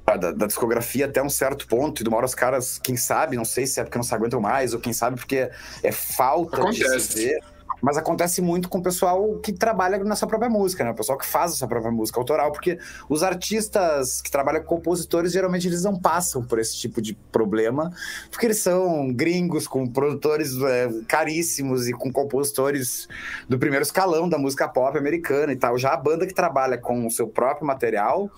[0.06, 3.36] da, da, discografia até um certo ponto, e de uma hora os caras, quem sabe,
[3.36, 5.50] não sei se é porque não se aguentam mais, ou quem sabe porque
[5.82, 6.96] é falta Acontece.
[6.96, 10.84] de se ver mas acontece muito com o pessoal que trabalha na sua própria música,
[10.84, 10.90] né?
[10.90, 14.76] O pessoal que faz a sua própria música autoral, porque os artistas que trabalham com
[14.76, 17.92] compositores, geralmente eles não passam por esse tipo de problema,
[18.30, 23.08] porque eles são gringos, com produtores é, caríssimos e com compositores
[23.48, 25.76] do primeiro escalão da música pop americana e tal.
[25.76, 28.30] Já a banda que trabalha com o seu próprio material,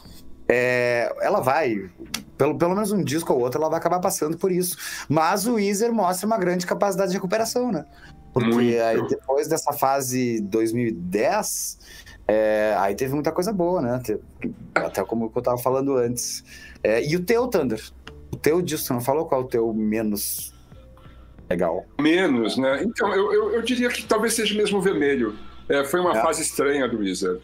[0.48, 1.88] é, ela vai,
[2.36, 4.76] pelo, pelo menos um disco ou outro, ela vai acabar passando por isso.
[5.08, 7.84] Mas o Weezer mostra uma grande capacidade de recuperação, né?
[8.32, 8.80] Porque Muito.
[8.80, 11.78] aí depois dessa fase 2010,
[12.28, 14.00] é, aí teve muita coisa boa, né?
[14.74, 16.44] Até como eu tava falando antes.
[16.82, 17.82] É, e o teu, Thunder?
[18.32, 20.54] O teu disco, não falou qual é o teu menos
[21.48, 21.84] legal?
[22.00, 22.82] Menos, né?
[22.84, 25.36] Então, eu, eu, eu diria que talvez seja mesmo o vermelho.
[25.68, 26.22] É, foi uma é.
[26.22, 27.40] fase estranha do Wizard.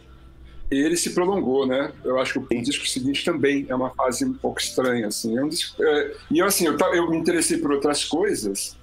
[0.71, 1.91] E ele se prolongou, né?
[2.03, 5.37] Eu acho que o disco seguinte também é uma fase um pouco estranha, assim.
[5.37, 8.77] É um disco, é, e eu, assim, eu, eu me interessei por outras coisas,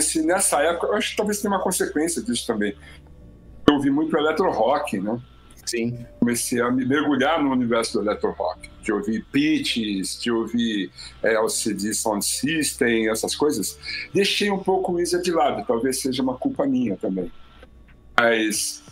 [0.00, 2.74] se nessa época, eu acho que talvez tenha uma consequência disso também.
[3.68, 5.20] Eu ouvi muito electro rock, né?
[5.66, 6.06] Sim.
[6.20, 11.34] Comecei a me mergulhar no universo do electro rock, de ouvir pitches, de ouvir é,
[11.34, 13.76] LCD Sound System, essas coisas.
[14.14, 17.30] Deixei um pouco o Isa de lado, talvez seja uma culpa minha também.
[18.16, 18.85] Mas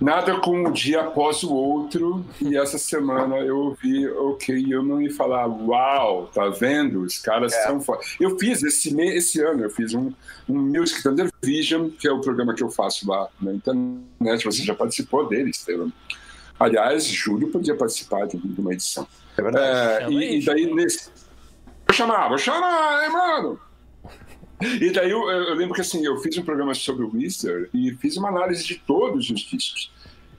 [0.00, 5.00] Nada com um dia após o outro, e essa semana eu ouvi Ok eu não
[5.00, 7.00] ia falar, uau, tá vendo?
[7.02, 7.66] Os caras é.
[7.66, 8.00] são foda.
[8.20, 10.12] Eu fiz esse, esse ano, eu fiz um,
[10.46, 14.62] um Music Thunder Vision, que é o programa que eu faço lá na internet, você
[14.62, 15.90] já participou dele, Estevam.
[16.58, 19.06] Aliás, Júlio podia participar de, uma edição.
[19.36, 20.04] É verdade.
[20.04, 21.10] É, e, e, daí nesse.
[21.86, 23.60] Vou chamar, vou chamar, hein, mano?
[24.60, 27.94] E daí eu, eu, lembro que assim, eu fiz um programa sobre o Wizard e
[27.94, 29.92] fiz uma análise de todos os discos.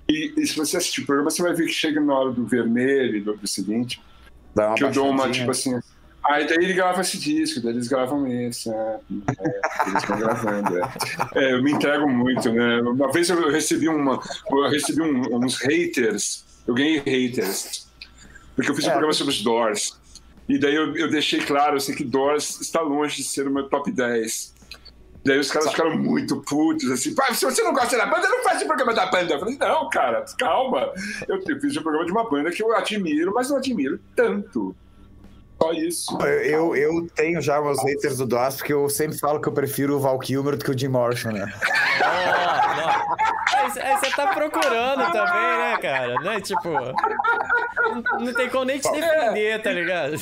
[0.09, 2.45] E, e, se você assistir o programa, você vai ver que chega na hora do
[2.45, 4.01] vermelho e do, seguinte,
[4.75, 5.79] que eu dou uma, tipo assim.
[6.25, 10.77] Aí daí ele grava esse disco, daí eles gravam esse, é, é, eles vão gravando.
[10.77, 10.89] É.
[11.35, 12.81] É, eu me entrego muito, né?
[12.81, 17.87] Uma vez eu recebi uma, eu recebi um, uns haters, eu ganhei haters,
[18.55, 18.91] porque eu fiz um é.
[18.91, 19.97] programa sobre os Doors.
[20.47, 23.67] E daí eu, eu deixei claro assim, que Doors está longe de ser o meu
[23.67, 24.55] top 10.
[25.25, 28.61] Daí os caras ficaram muito putos, assim, se você não gosta da banda, não faz
[28.61, 29.33] o programa da banda.
[29.33, 30.93] Eu falei, não, cara, calma.
[31.27, 34.73] Eu, eu fiz um programa de uma banda que eu admiro, mas não admiro tanto.
[35.61, 36.17] Só isso.
[36.21, 39.95] Eu, eu tenho já meus haters do DOS, porque eu sempre falo que eu prefiro
[39.95, 41.51] o Val Kilmer do que o Jim Morrison, né?
[43.55, 46.15] Aí você tá procurando também, né, cara?
[46.21, 46.41] Né?
[46.41, 46.69] Tipo.
[48.19, 50.13] Não tem como nem te defender, tá ligado?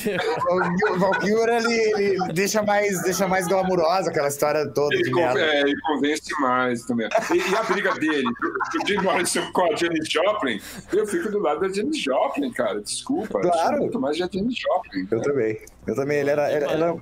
[0.90, 4.94] O Val Kilmer, ele, ele, deixa, mais, deixa mais glamurosa aquela história toda.
[4.94, 7.08] Ele, de é, ele convence mais também.
[7.32, 10.60] E, e a briga dele, o Jim Morrison com a Jenny Joplin,
[10.92, 12.80] eu fico do lado da Jenny Joplin, cara.
[12.80, 13.40] Desculpa.
[13.40, 13.78] Claro.
[13.78, 15.08] muito mais da Jenny Joplin.
[15.10, 15.60] Eu também.
[15.86, 16.18] Eu também.
[16.18, 16.48] Ele era.
[16.48, 16.96] era, era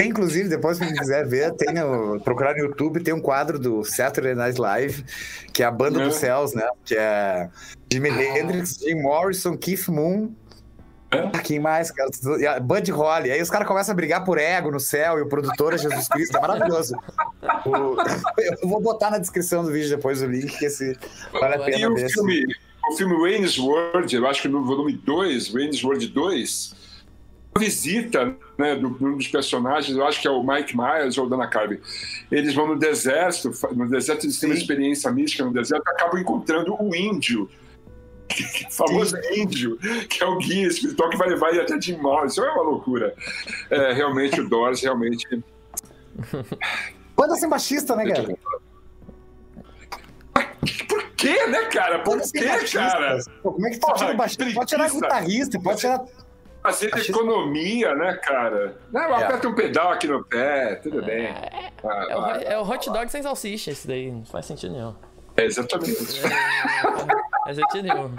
[0.00, 4.34] Inclusive, depois, se quiser ver, tem no, procurar no YouTube, tem um quadro do Saturday
[4.34, 5.04] Night Live,
[5.52, 6.68] que é a banda dos céus, né?
[6.84, 7.48] Que é
[7.92, 10.32] Jimi Hendrix, Jim Morrison, Keith Moon.
[11.10, 11.26] É?
[11.42, 12.10] Quem mais, cara?
[12.60, 13.30] Bud Holly.
[13.30, 16.06] Aí os caras começam a brigar por ego no céu e o produtor é Jesus
[16.06, 16.36] Cristo.
[16.36, 16.94] É maravilhoso.
[17.64, 17.96] O...
[18.62, 20.96] Eu vou botar na descrição do vídeo depois o link, que esse
[21.32, 22.06] vale a pena e ver.
[22.06, 22.46] O filme,
[22.90, 26.74] o filme Wayne's World, eu acho que no volume 2, Wayne's World 2,
[27.58, 31.28] visita né, do, um dos personagens, eu acho que é o Mike Myers ou o
[31.28, 31.80] Dana Carvey.
[32.30, 36.74] Eles vão no deserto, no deserto eles têm uma experiência mística no deserto, acabam encontrando
[36.80, 37.50] o índio,
[38.68, 39.42] o famoso Sim.
[39.42, 42.44] índio, que é o guia espiritual que vai levar ele até Jim Morrison.
[42.44, 43.14] É uma loucura.
[43.70, 45.26] É, realmente, o Doors, realmente.
[47.16, 48.38] Banda sem baixista, né, cara?
[50.88, 51.98] Por quê, né, cara?
[52.00, 53.18] Por quê, cara?
[53.42, 54.44] Pô, como é que pode tirar baixista?
[54.54, 56.04] Pode tirar guitarrista, pode tirar
[56.72, 58.76] fazer de economia, né, cara?
[58.92, 59.24] Não, é.
[59.24, 61.26] aperta um pedal aqui no pé, tudo bem.
[61.26, 64.10] É, ah, é, o, é, o, hot dog sem salsicha, esse daí.
[64.10, 64.94] Não faz sentido nenhum.
[65.36, 66.26] É exatamente isso.
[66.26, 67.06] É, não
[67.44, 68.14] faz sentido nenhum.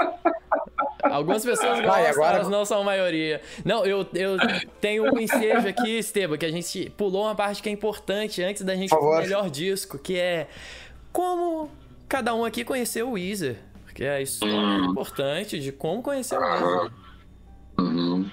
[1.04, 2.36] Algumas pessoas gostam, agora...
[2.36, 3.42] elas não são a maioria.
[3.64, 4.38] Não, eu, eu
[4.82, 8.64] tenho um ensejo aqui, Esteban, que a gente pulou uma parte que é importante antes
[8.64, 10.48] da gente o melhor disco, que é
[11.12, 11.72] como
[12.08, 13.58] cada um aqui conheceu o Weezer.
[13.86, 14.92] Porque é isso hum.
[14.92, 16.92] importante de como conhecer o Weezer.
[17.82, 18.30] Uhum.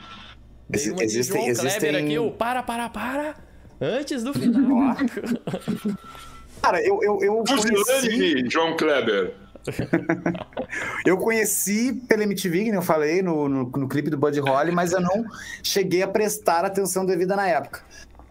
[0.73, 1.91] Ex existem, João existem...
[1.91, 3.37] Kleber aqui, o para, para, para,
[3.81, 4.97] antes do final.
[6.63, 8.51] Cara, eu, eu, eu conheci...
[8.51, 9.35] João Kleber.
[11.05, 14.93] eu conheci pela MTV, que eu falei, no, no, no, clipe do Buddy Holly, mas
[14.93, 15.25] eu não
[15.63, 17.83] cheguei a prestar atenção devida na época.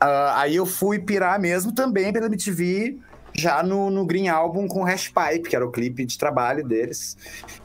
[0.01, 2.99] Uh, aí eu fui pirar mesmo também pela MTV
[3.37, 7.17] já no, no Green Album com Hash Pipe, que era o clipe de trabalho deles.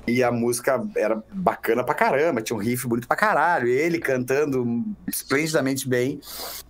[0.06, 4.84] E a música era bacana pra caramba, tinha um riff bonito pra caralho, ele cantando
[5.06, 6.20] esplendidamente bem.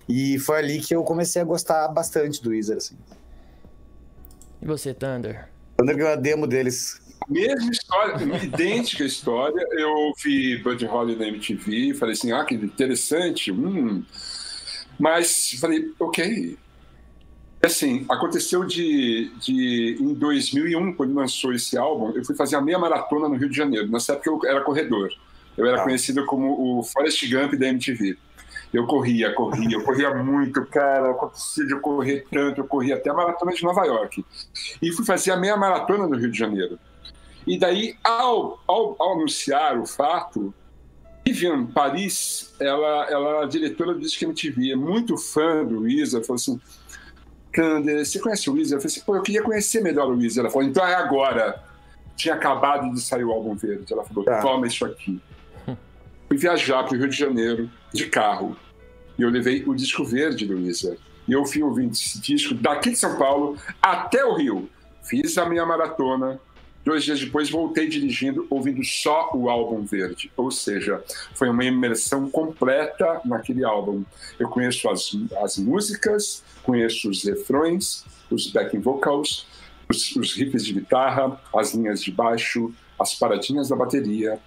[0.08, 2.96] E foi ali que eu comecei a gostar bastante do Weezer, assim.
[4.60, 5.48] E você, Thunder?
[5.76, 7.00] Thunder ganhou a demo deles.
[7.28, 9.66] Mesma história, idêntica história.
[9.72, 14.04] Eu vi Buddy Holly na MTV, falei assim, ah, que interessante, hum.
[14.98, 16.58] Mas falei, ok,
[17.62, 19.98] Assim, aconteceu de, de.
[20.00, 23.56] Em 2001, quando lançou esse álbum, eu fui fazer a meia maratona no Rio de
[23.56, 23.90] Janeiro.
[23.90, 25.10] Nessa época eu era corredor.
[25.56, 25.84] Eu era ah.
[25.84, 28.16] conhecido como o Forrest Gump da MTV.
[28.72, 31.10] Eu corria, corria, eu corria muito, cara.
[31.10, 34.24] Acontecia de eu correr tanto, eu corria até a maratona de Nova York.
[34.80, 36.78] E fui fazer a meia maratona no Rio de Janeiro.
[37.46, 40.54] E daí, ao, ao, ao anunciar o fato,
[41.26, 46.22] Vivian Paris, ela, ela é a diretora do Disque MTV, é muito fã do Isa,
[46.22, 46.60] falou assim
[47.52, 48.76] Kander, você conhece o Weezer?
[48.76, 50.40] Eu falei assim, pô, eu queria conhecer melhor o Weezer.
[50.40, 51.62] Ela falou, então é agora.
[52.16, 53.92] Tinha acabado de sair o álbum verde.
[53.92, 54.40] Ela falou, tá.
[54.40, 55.20] toma isso aqui.
[56.28, 58.56] Fui viajar para o Rio de Janeiro de carro.
[59.18, 60.96] E eu levei o disco verde do Weezer.
[61.26, 64.68] E eu fui ouvindo esse disco daqui de São Paulo até o Rio.
[65.02, 66.40] Fiz a minha maratona,
[66.84, 70.32] Dois dias depois voltei dirigindo, ouvindo só o álbum verde.
[70.36, 71.02] Ou seja,
[71.34, 74.02] foi uma imersão completa naquele álbum.
[74.38, 75.10] Eu conheço as,
[75.42, 79.46] as músicas, conheço os refrões, os backing vocals,
[79.88, 84.38] os, os riffs de guitarra, as linhas de baixo, as paradinhas da bateria.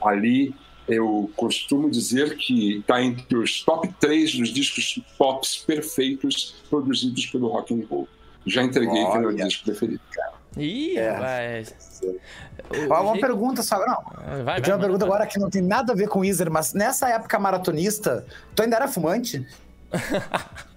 [0.00, 0.54] Ali
[0.88, 7.48] eu costumo dizer que está entre os top 3 dos discos pop perfeitos produzidos pelo
[7.48, 8.08] rock and roll.
[8.46, 10.35] Já entreguei que é meu disco preferido, cara.
[10.56, 11.62] Ih, é.
[12.88, 13.26] Ó, uma jeito...
[13.26, 13.78] pergunta só.
[13.78, 14.02] Não.
[14.16, 16.50] Ah, vai, eu tenho uma pergunta agora que não tem nada a ver com Iser,
[16.50, 19.46] mas nessa época maratonista, tu ainda era fumante?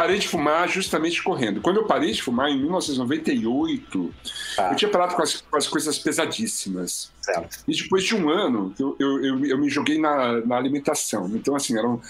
[0.00, 1.60] Parei de fumar justamente correndo.
[1.60, 4.14] Quando eu parei de fumar, em 1998,
[4.56, 4.70] ah.
[4.70, 7.12] eu tinha parado com as, com as coisas pesadíssimas.
[7.20, 7.58] Certo.
[7.68, 11.30] E depois de um ano, eu, eu, eu, eu me joguei na, na, alimentação.
[11.34, 12.00] Então, assim, eram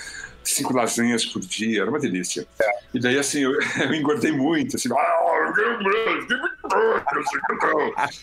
[0.44, 2.46] cinco lasanhas por dia, era uma delícia.
[2.94, 4.88] E daí, assim, eu, eu engordei muito, assim,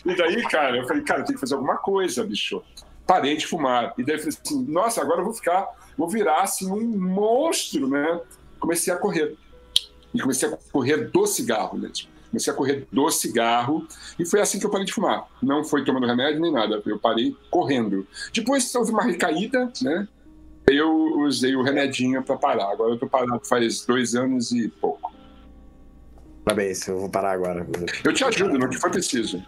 [0.06, 2.62] e daí, cara, eu falei, cara, eu tenho que fazer alguma coisa, bicho.
[3.06, 3.92] Parei de fumar.
[3.98, 7.86] E daí eu falei assim, nossa, agora eu vou ficar, vou virar, assim, um monstro,
[7.86, 8.18] né?
[8.58, 9.36] Comecei a correr
[10.14, 12.08] e comecei a correr do cigarro mesmo.
[12.30, 13.86] Comecei a correr do cigarro
[14.18, 15.26] e foi assim que eu parei de fumar.
[15.42, 18.06] Não foi tomando remédio nem nada, eu parei correndo.
[18.32, 20.06] Depois houve uma recaída, né?
[20.66, 22.70] Eu usei o remedinho para parar.
[22.70, 25.10] Agora eu tô parado faz dois anos e pouco.
[26.44, 27.66] Parabéns, eu vou parar agora.
[28.04, 29.42] Eu te ajudo no que for preciso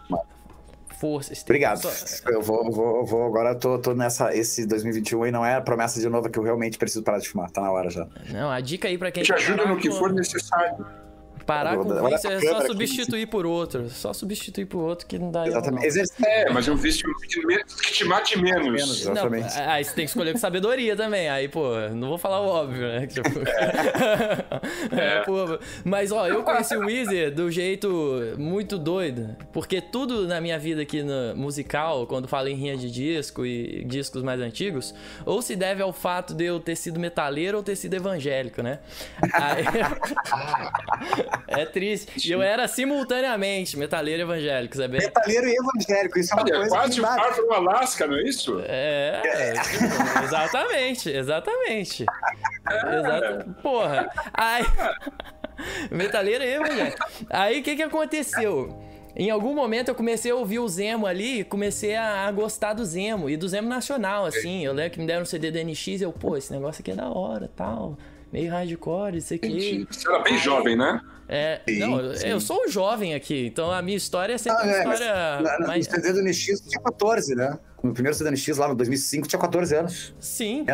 [1.00, 1.42] forças.
[1.42, 1.88] Obrigado.
[2.26, 4.34] Eu vou, vou, vou agora tô, tô nessa.
[4.36, 7.28] Esse 2021 aí não é a promessa de novo que eu realmente preciso parar de
[7.28, 7.50] fumar.
[7.50, 8.06] Tá na hora já.
[8.30, 9.22] Não, a dica aí pra quem.
[9.22, 10.86] Te ajuda no que for necessário.
[11.46, 13.88] Parar com o vício é só substituir por outro.
[13.88, 15.46] Só substituir por outro que não dá.
[15.46, 15.96] Exatamente.
[15.96, 16.28] Não.
[16.28, 18.66] É, mas é um vício que te mate menos.
[18.66, 19.56] menos exatamente.
[19.56, 21.28] Não, aí você tem que escolher com sabedoria também.
[21.28, 23.06] Aí, pô, não vou falar o óbvio, né?
[23.10, 23.28] Tipo...
[24.92, 25.18] É.
[25.18, 25.58] é, pô.
[25.84, 29.36] Mas, ó, eu conheci o Weezer do jeito muito doido.
[29.52, 33.84] Porque tudo na minha vida aqui no musical, quando falo em rinha de disco e
[33.84, 37.76] discos mais antigos, ou se deve ao fato de eu ter sido metaleiro ou ter
[37.76, 38.78] sido evangélico, né?
[39.32, 39.64] Aí...
[41.46, 42.28] É triste.
[42.28, 44.98] E eu era simultaneamente metaleiro e evangélico, sabe?
[44.98, 46.70] Metaleiro e evangélico, isso é uma Olha, coisa.
[46.70, 48.62] Quase o parto no Alasca, não é isso?
[48.64, 50.24] É, é.
[50.24, 52.06] exatamente, exatamente.
[52.70, 52.98] É.
[52.98, 53.46] Exata...
[53.62, 54.10] Porra.
[54.32, 54.64] Aí.
[55.90, 56.98] metaleiro e evangélico.
[57.28, 58.90] Aí o que, que aconteceu?
[59.14, 62.84] Em algum momento eu comecei a ouvir o Zemo ali, comecei a, a, gostar do
[62.84, 64.64] Zemo e do Zemo nacional, assim.
[64.64, 66.92] Eu lembro que me deram um CD do NX e eu, pô, esse negócio aqui
[66.92, 67.98] é da hora, tal.
[68.32, 69.86] Meio hardcore, isso aqui.
[69.90, 71.00] Você era bem jovem, né?
[71.32, 72.26] É, sim, não, sim.
[72.26, 75.40] eu sou um jovem aqui, então a minha história é sempre ah, uma é, história.
[75.40, 75.86] Na, mais...
[75.86, 77.56] No CD do NX tinha 14, né?
[77.84, 80.12] No primeiro CD do NX lá no 2005 tinha 14 anos.
[80.18, 80.66] Sim.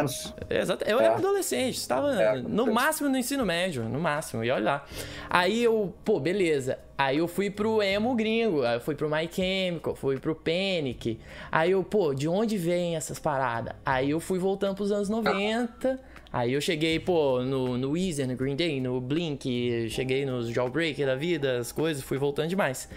[0.48, 0.82] Exato.
[0.88, 1.04] Eu é.
[1.04, 4.86] era adolescente, estava é, no máximo no ensino médio, no máximo, e olha lá.
[5.28, 6.78] Aí eu, pô, beleza.
[6.96, 11.20] Aí eu fui pro emo gringo, aí eu fui pro My Chemical, fui pro Panic.
[11.52, 13.74] Aí eu, pô, de onde vem essas paradas?
[13.84, 16.00] Aí eu fui voltando pros anos 90.
[16.36, 21.02] Aí eu cheguei, pô, no, no Weezer, no Green Day, no Blink, cheguei nos Jawbreak
[21.02, 22.90] da vida, as coisas, fui voltando demais.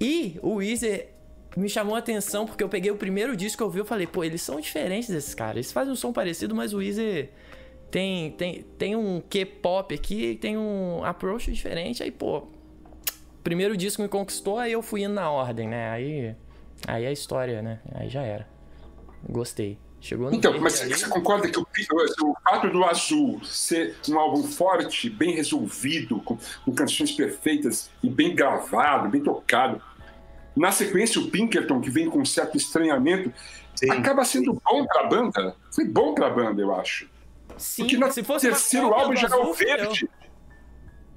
[0.00, 1.10] E o Weezer
[1.54, 4.06] me chamou a atenção porque eu peguei o primeiro disco que eu vi e falei,
[4.06, 5.56] pô, eles são diferentes desses caras.
[5.56, 7.28] Eles fazem um som parecido, mas o Weezer
[7.90, 12.02] tem, tem, tem um K-pop aqui, tem um approach diferente.
[12.02, 12.48] Aí, pô,
[13.44, 15.90] primeiro disco me conquistou, aí eu fui indo na ordem, né?
[15.90, 16.34] Aí,
[16.88, 17.80] aí a história, né?
[17.92, 18.48] Aí já era.
[19.28, 19.76] Gostei.
[20.02, 24.42] Chegou no então, mas você concorda que o, o, fato do Azul ser um álbum
[24.42, 29.80] forte, bem resolvido, com, com, canções perfeitas e bem gravado, bem tocado,
[30.56, 33.32] na sequência o Pinkerton, que vem com um certo estranhamento,
[33.76, 33.92] Sim.
[33.92, 35.56] acaba sendo bom para a banda?
[35.72, 37.08] Foi bom para a banda, eu acho.
[37.56, 40.10] Sim, Porque no se fosse terceiro álbum já é o verde.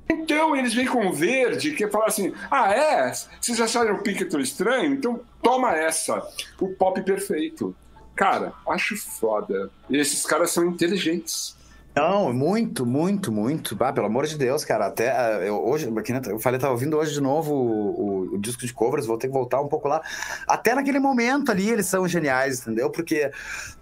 [0.07, 3.11] Então eles vêm com verde, que fala assim: ah, é?
[3.41, 4.93] Vocês acharam o Pinkerton estranho?
[4.93, 6.21] Então toma essa,
[6.59, 7.75] o pop perfeito.
[8.15, 9.69] Cara, acho foda.
[9.89, 11.55] E esses caras são inteligentes.
[11.95, 13.77] Não, muito, muito, muito.
[13.81, 14.87] Ah, pelo amor de Deus, cara.
[14.87, 15.89] Até ah, eu, hoje,
[16.29, 19.27] eu falei, tava ouvindo hoje de novo o, o, o, disco de covers, vou ter
[19.27, 20.01] que voltar um pouco lá.
[20.45, 22.89] Até naquele momento ali eles são geniais, entendeu?
[22.89, 23.31] Porque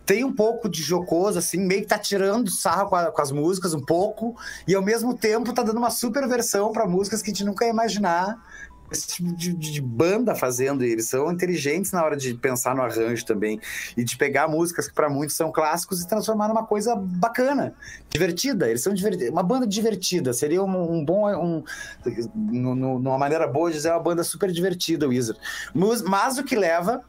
[0.06, 3.32] tem um pouco de jocoso, assim, meio que tá tirando sarro com, a, com as
[3.32, 4.36] músicas um pouco,
[4.68, 7.66] e ao mesmo tempo tá dando uma super versão para músicas que a gente nunca
[7.66, 8.38] ia imaginar
[8.92, 12.82] esse tipo de, de, banda fazendo, e eles são inteligentes na hora de pensar no
[12.82, 13.60] arranjo também,
[13.98, 17.74] e de pegar músicas que para muitos são clássicos e transformar numa coisa bacana,
[18.10, 18.70] divertida.
[18.70, 19.32] Eles são divertidos.
[19.32, 21.28] Uma banda divertida, seria um, um bom.
[21.30, 21.64] Um,
[22.36, 25.40] no, no, numa maneira boa de dizer, é uma banda super divertida, o Wizard.
[25.74, 27.04] Mas, mas o que leva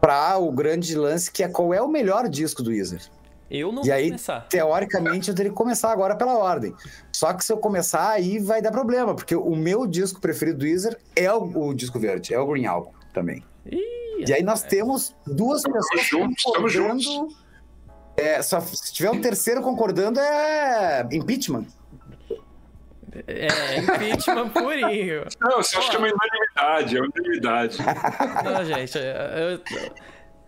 [0.00, 3.10] para o grande lance que é qual é o melhor disco do Wizard.
[3.50, 4.40] Eu não e vou aí, começar.
[4.48, 6.72] Teoricamente, eu teria que começar agora pela ordem.
[7.12, 10.64] Só que se eu começar, aí vai dar problema, porque o meu disco preferido do
[10.64, 13.42] Weezer é o, o disco verde, é o Green Album também.
[13.66, 14.68] Ih, e aí nós é.
[14.68, 17.28] temos duas pessoas juntos, concordando.
[18.16, 21.66] É, só, se tiver um terceiro concordando, é impeachment.
[23.26, 25.24] É, impeachment purinho.
[25.40, 27.78] Não, você acha que é uma unanimidade, é uma unanimidade.
[28.44, 29.60] Não, gente, eu,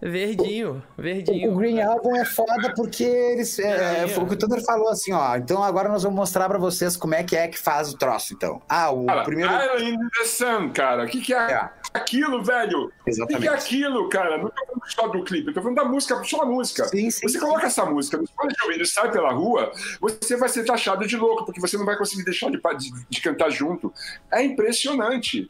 [0.02, 1.50] Verdinho, verdinho.
[1.50, 3.56] O, o Green Album é foda porque eles.
[3.60, 5.36] É, é, o que o Thunder falou assim, ó.
[5.36, 8.34] Então agora nós vamos mostrar pra vocês como é que é que faz o troço,
[8.34, 8.60] então.
[8.68, 9.52] Ah, o cara, primeiro.
[9.52, 11.04] Island in the Sun, cara.
[11.04, 11.52] O que, que é?
[11.52, 11.70] é.
[11.94, 12.92] aquilo, velho?
[13.06, 13.38] Exatamente.
[13.38, 14.38] O que é aquilo, cara?
[14.38, 16.84] Não tô falando só do clipe, eu tô falando da música, só a música.
[16.86, 17.44] Sim, sim, você sim.
[17.44, 21.06] coloca essa música no fone de ouvido e sai pela rua, você vai ser taxado
[21.06, 23.94] de louco, porque você não vai conseguir deixar de, de, de cantar junto.
[24.32, 25.48] É impressionante.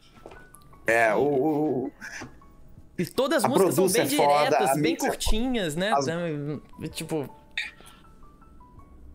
[0.85, 1.91] É, o, o-
[3.03, 5.75] E todas as A músicas são bem é foda, diretas, a bem mix é curtinhas,
[5.75, 5.91] né?
[5.93, 7.29] As- Também, Tipo,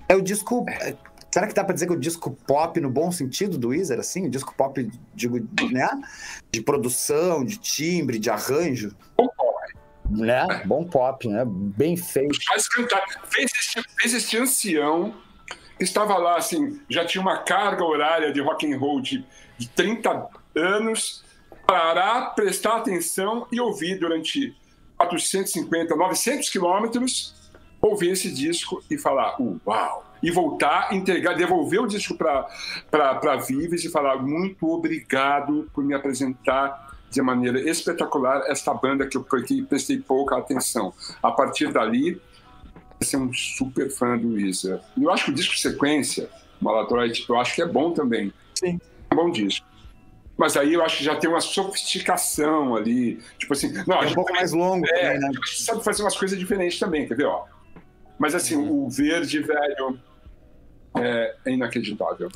[0.09, 0.64] é o disco.
[0.68, 0.95] é,
[1.30, 3.99] Será que dá pra dizer que é o disco pop no bom sentido do Weezer,
[4.01, 4.26] assim?
[4.26, 5.39] O disco pop, digo,
[5.70, 5.86] né?
[6.51, 8.97] De produção, de timbre, de arranjo.
[9.16, 9.59] Bom pop.
[10.11, 10.47] Né?
[10.64, 11.45] Bom pop, né?
[11.47, 12.39] Bem feito.
[12.47, 13.05] Faz cantar.
[13.26, 15.14] Fez este, fez este ancião
[15.76, 19.24] que estava lá, assim, já tinha uma carga horária de rock and roll de,
[19.59, 21.22] de 30 anos,
[21.69, 24.57] parar, prestar atenção e ouvir durante
[24.97, 27.35] 450, 900 quilômetros,
[27.79, 30.07] ouvir esse disco e falar, uau!
[30.21, 36.99] E voltar, entregar, devolver o disco para Vives e falar muito obrigado por me apresentar
[37.09, 40.93] de maneira espetacular esta banda que eu que prestei pouca atenção.
[41.23, 42.21] A partir dali,
[43.01, 44.37] ser um super fã do.
[44.41, 44.51] E
[45.01, 46.29] eu acho que o disco sequência,
[46.61, 48.33] Maladroid, eu acho que é bom também.
[48.57, 48.81] Sim.
[49.11, 49.64] É um bom disco.
[50.39, 53.20] Mas aí eu acho que já tem uma sofisticação ali.
[53.39, 55.26] Tipo assim, não, É um pouco mais longo é, também, né?
[55.26, 57.26] a gente sabe fazer umas coisas diferentes também, quer ver?
[57.26, 57.45] Ó.
[58.16, 59.99] Mas assim, o verde, velho,
[60.97, 62.28] é, inacreditável.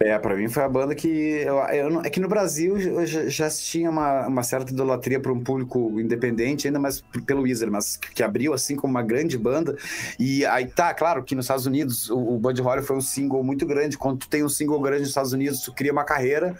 [0.00, 1.08] É, pra mim foi a banda que.
[1.08, 5.18] Eu, eu não- é que no Brasil eu já, já tinha uma, uma certa idolatria
[5.20, 9.38] para um público independente, ainda mais pelo Weezer, mas que abriu assim como uma grande
[9.38, 9.76] banda.
[10.18, 13.42] E aí tá, claro que nos Estados Unidos o, o Buddy Holly foi um single
[13.42, 13.96] muito grande.
[13.98, 16.56] Quando tu tem um single grande nos Estados Unidos, tu cria uma carreira.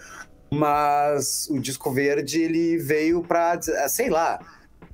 [0.50, 4.38] Mas o disco verde ele veio pra, sei lá.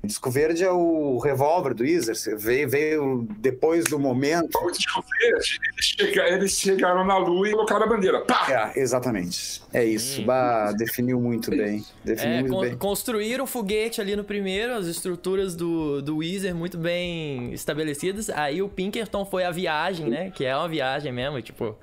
[0.03, 4.59] O disco verde é o revólver do Weezer, veio, veio depois do momento.
[4.61, 8.21] O disco verde, eles, chega- eles chegaram na lua e colocaram a bandeira.
[8.25, 8.73] Pá!
[8.75, 9.63] É, exatamente.
[9.73, 10.21] É isso.
[10.25, 11.85] Bah, definiu muito bem.
[12.05, 12.77] Definiu é, muito con- bem.
[12.77, 18.29] construíram o foguete ali no primeiro, as estruturas do, do Weezer muito bem estabelecidas.
[18.29, 20.33] Aí o Pinkerton foi a viagem, né?
[20.33, 21.77] Que é uma viagem mesmo, tipo.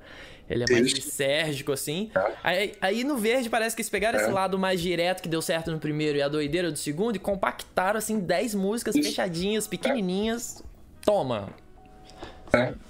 [0.50, 0.96] Ele é mais Isso.
[0.96, 2.10] lisérgico, assim.
[2.42, 4.22] Aí, aí no verde parece que eles pegaram É.
[4.22, 7.18] esse lado mais direto que deu certo no primeiro e a doideira do segundo e
[7.20, 9.08] compactaram, assim, 10 músicas Isso.
[9.08, 10.62] fechadinhas, pequenininhas.
[11.04, 11.48] Toma.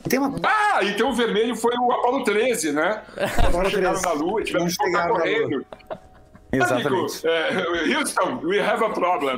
[0.09, 0.41] Tem uma.
[0.43, 3.03] Ah, então o vermelho foi o Apolo 13, né?
[3.71, 4.03] Chegaram 13.
[4.03, 5.67] na lua e tiveram que voltar chegaram correndo.
[6.53, 7.27] Exatamente.
[7.27, 9.37] É, Houston, we have a problem.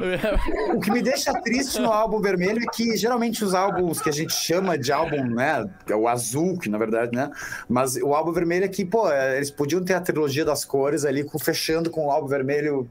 [0.75, 4.13] O que me deixa triste no álbum vermelho é que geralmente os álbuns que a
[4.13, 5.69] gente chama de álbum, né?
[5.89, 7.31] É o azul, que na verdade, né?
[7.69, 11.05] Mas o álbum vermelho é que, pô, é, eles podiam ter a trilogia das cores
[11.05, 12.89] ali, com- fechando com o álbum vermelho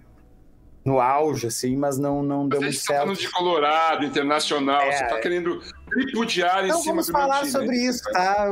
[0.84, 3.28] no auge, assim, mas não, não deu A muito gente tá falando certo.
[3.28, 4.92] de Colorado, internacional, É.
[4.94, 5.62] você tá querendo
[5.92, 7.52] tripudiar em Não cima vamos do falar time.
[7.52, 8.48] sobre isso, tá?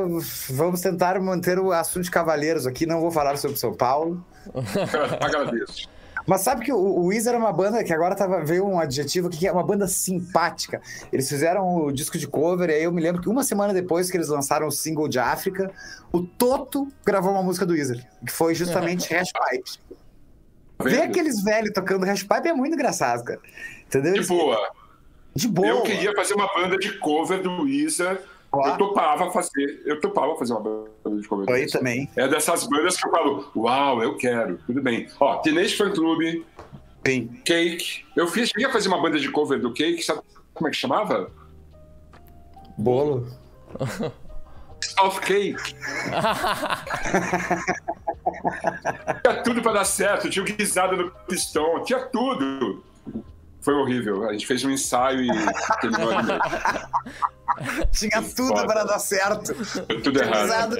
[0.50, 2.86] Vamos tentar manter o assunto de cavaleiros aqui.
[2.86, 4.24] Não vou falar sobre São Paulo.
[5.20, 5.90] Agradeço.
[6.28, 9.40] Mas sabe que o, Weezer é uma banda que agora tava, veio um adjetivo aqui,
[9.40, 10.80] que é uma banda simpática.
[11.12, 14.12] Eles fizeram o disco de cover, e aí eu me lembro que uma semana depois
[14.12, 15.72] que eles lançaram o single de África,
[16.12, 19.80] o Toto gravou uma música do Weezer, que foi justamente Hash Pipe.
[20.78, 23.40] Tá Ver aqueles velhos tocando Hash Pipe é muito engraçado, cara.
[23.88, 24.12] Entendeu?
[24.14, 24.70] De Eles- boa.
[25.40, 25.68] De boa.
[25.68, 27.66] Eu queria fazer uma banda de cover do.
[28.52, 28.68] Ó.
[28.68, 29.82] Eu topava fazer.
[29.86, 31.80] Eu topava fazer uma banda de cover Weezer.
[31.80, 32.10] também.
[32.18, 34.60] É dessas bandas que eu falo, uau, eu quero.
[34.68, 35.08] Tudo bem.
[35.18, 36.44] Ó, Teenage Fan Club,
[37.06, 37.28] Sim.
[37.46, 38.04] Cake.
[38.18, 40.20] Eu fiz, queria fazer uma banda de cover do Cake, sabe
[40.54, 41.32] como é que chamava?
[42.78, 43.30] Bolo.
[44.82, 45.56] South Cake.
[49.24, 52.84] tinha tudo pra dar certo, tinha o guisado no pistão, tinha tudo.
[53.62, 54.28] Foi horrível.
[54.30, 55.30] A gente fez um ensaio e
[55.82, 56.12] terminou.
[57.92, 58.66] Tinha tudo Foda.
[58.66, 59.54] para dar certo.
[59.56, 60.78] Foi tudo errado.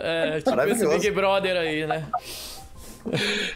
[0.00, 0.86] É, tipo esse.
[0.86, 2.06] Big Brother aí, né?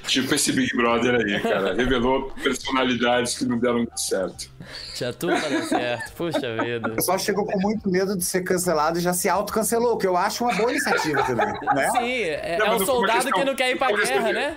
[0.07, 1.75] Tipo esse Big Brother aí, cara.
[1.75, 4.49] Revelou personalidades que não deram muito certo.
[4.95, 6.13] Tinha tudo pra dar certo.
[6.15, 6.89] Puxa vida.
[6.89, 10.17] O pessoal chegou com muito medo de ser cancelado e já se autocancelou, que eu
[10.17, 11.91] acho uma boa iniciativa também, né?
[11.91, 14.57] Sim, é, Não, é uma soldado questão- que não quer ir pra guerra, né?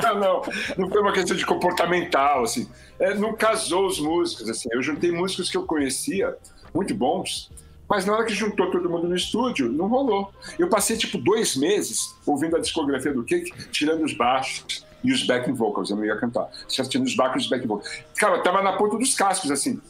[0.00, 0.42] Não, não,
[0.78, 2.68] não foi uma questão de comportamental, assim.
[2.98, 4.68] É, não casou os músicos, assim.
[4.72, 6.36] Eu juntei músicos que eu conhecia,
[6.72, 7.50] muito bons,
[7.88, 10.32] mas na hora que juntou todo mundo no estúdio, não rolou.
[10.58, 15.26] Eu passei, tipo, dois meses ouvindo a discografia do Cake, tirando os baixos e os
[15.26, 16.48] backing vocals, eu não ia cantar.
[16.68, 17.90] Só tirando os baixos e os backing vocals.
[18.16, 19.80] Cara, eu tava na ponta dos cascos, assim.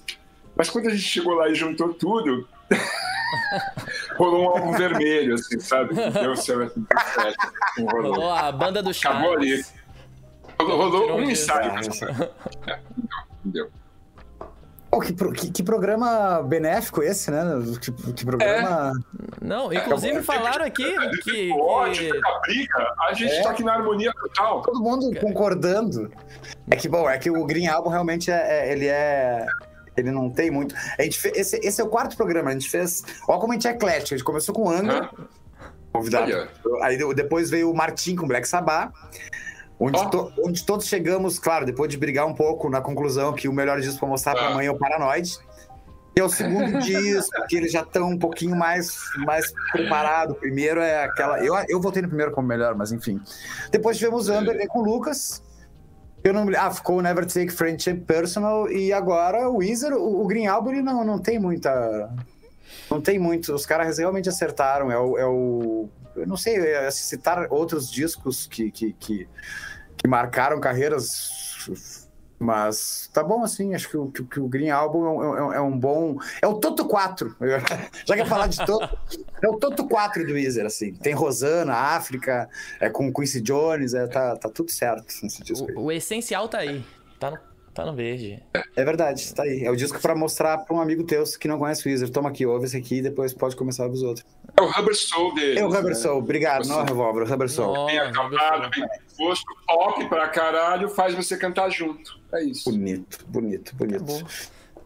[0.57, 2.49] Mas quando a gente chegou lá e juntou tudo,
[4.19, 5.95] rolou um álbum vermelho, assim, sabe?
[5.95, 8.15] Deu certo, deu certo, não rolou.
[8.15, 9.65] Rolou a banda do Acabou ali.
[10.65, 11.43] Rolou, Tirou um disso.
[11.45, 11.71] ensaio.
[12.67, 12.79] É,
[13.45, 13.71] não deu.
[14.95, 17.43] Oh, que, pro- que- que programa benéfico esse, né?
[17.81, 18.93] Que, que programa.
[19.41, 20.85] Não, inclusive falaram aqui
[21.23, 21.51] que.
[21.51, 23.43] O ódio, que- a briga, a gente É.
[23.43, 24.61] tá aqui na harmonia total.
[24.61, 26.13] Todo mundo concordando.
[26.71, 28.35] É que, bom, é que o Green Album realmente é,
[28.69, 29.47] é- ele é.
[29.97, 30.75] Ele não tem muito.
[30.99, 32.51] A gente fe- esse, esse é o quarto programa.
[32.51, 33.03] A gente fez.
[33.27, 34.13] Olha como a gente é eclético.
[34.15, 35.09] A gente começou com o Angra,
[35.91, 36.31] convidado.
[36.83, 38.93] Aí de- depois veio o Martin com Black Sabbath.
[39.85, 40.05] Onde, Ó.
[40.09, 43.81] to- onde todos chegamos, claro, depois de brigar um pouco na conclusão que o melhor
[43.81, 44.55] disco pra mostrar pra Ah.
[44.55, 45.37] mãe é o Paranoid.
[46.15, 48.95] Que é o segundo disco, que eles já estão um pouquinho mais,
[49.27, 50.33] mais preparado.
[50.33, 51.41] O primeiro é aquela.
[51.45, 53.21] Eu, eu votei no primeiro como melhor, mas enfim.
[53.71, 55.43] Depois tivemos Amber com o Lucas.
[56.23, 58.71] Eu não Ah, ficou o Never Take Friendship Personal.
[58.71, 62.09] E agora o Weezer, o, o Green Album, não, não tem muita.
[62.91, 63.53] Não tem muito.
[63.55, 64.93] Os caras realmente acertaram.
[64.93, 65.19] É o.
[65.19, 69.27] É o eu não sei, é, citar outros discos que, que, que,
[70.03, 72.03] que marcaram carreiras.
[72.43, 75.61] Mas tá bom assim, acho que o, que, que o Green Album é um, é
[75.61, 76.17] um bom.
[76.43, 77.37] É o Toto 4.
[78.05, 78.99] Já que eu falar de Toto,
[79.41, 80.93] é o Toto 4 do Weezer, assim.
[80.93, 82.49] Tem Rosana, África,
[82.81, 85.69] é com Quincy Jones, é, tá, tá tudo certo nesse disco.
[85.77, 86.85] O, o essencial tá aí.
[87.21, 87.39] Tá no,
[87.73, 88.43] tá no verde.
[88.75, 89.65] É verdade, tá aí.
[89.65, 92.11] É o disco pra mostrar pra um amigo teu que não conhece o Weezer.
[92.11, 94.27] Toma aqui, ouve esse aqui e depois pode começar os outros.
[94.57, 95.61] É o Rubber Soul dele.
[95.61, 96.67] É o Rubber Soul, obrigado.
[96.67, 97.87] Não é o Revólver, o Rubber Soul.
[97.87, 102.19] Bem Nossa, acabado, bem disposto, pop pra caralho, faz você cantar junto.
[102.33, 102.71] É isso.
[102.71, 103.97] Bonito, bonito, bonito.
[104.03, 104.23] Acabou.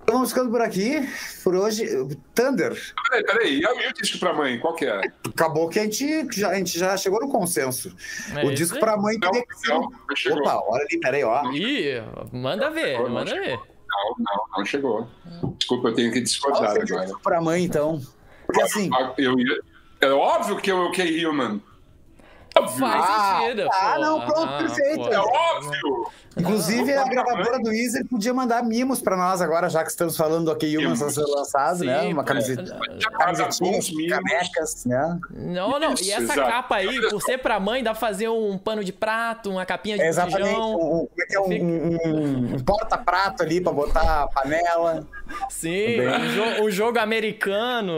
[0.02, 1.00] Então vamos ficando por aqui.
[1.42, 1.84] Por hoje,
[2.32, 2.80] Thunder.
[3.10, 3.60] Peraí, peraí.
[3.60, 5.00] E o disco pra mãe, qual que é?
[5.28, 7.92] Acabou que a gente já, a gente já chegou no consenso.
[8.36, 8.80] É o disco aí.
[8.80, 10.38] pra mãe Não, não, não chegou.
[10.42, 11.50] Opa, olha ali, peraí, ó.
[11.50, 12.02] Ih,
[12.32, 13.44] manda ver, Não manda chegou.
[13.46, 13.58] ver.
[13.88, 15.08] Não, não, não chegou.
[15.58, 16.84] Desculpa, eu tenho que discordar agora.
[17.06, 18.00] disco pra mãe, então?
[18.46, 18.88] Porque assim.
[19.18, 19.60] Eu ia...
[20.00, 21.60] É óbvio que eu que é Human.
[22.58, 22.78] Óbvio.
[22.78, 23.68] Faz Ah, sentido.
[23.72, 24.00] ah, pô.
[24.00, 24.96] não, pronto, perfeito.
[25.04, 25.08] pô.
[25.12, 26.06] É óbvio.
[26.38, 30.14] Inclusive, Ah, a gravadora do Weezer podia mandar mimos pra nós agora, já que estamos
[30.18, 30.98] falando do OK Mimos.
[30.98, 32.02] ser lançado, né?
[32.02, 32.78] Uma camiseta.
[33.18, 35.18] Cada Camisetinha, canecas, né?
[35.30, 35.94] Não, não.
[35.94, 36.40] Isso, e essa exato.
[36.42, 39.96] capa aí, por ser pra mãe, dá pra fazer um pano de prato, uma capinha
[39.96, 40.54] de É exatamente.
[40.58, 41.40] Um, um- é que é?
[41.40, 45.06] Um, um- um porta-prato ali pra botar a panela.
[45.48, 46.00] Sim,
[46.60, 47.92] um, um jogo americano.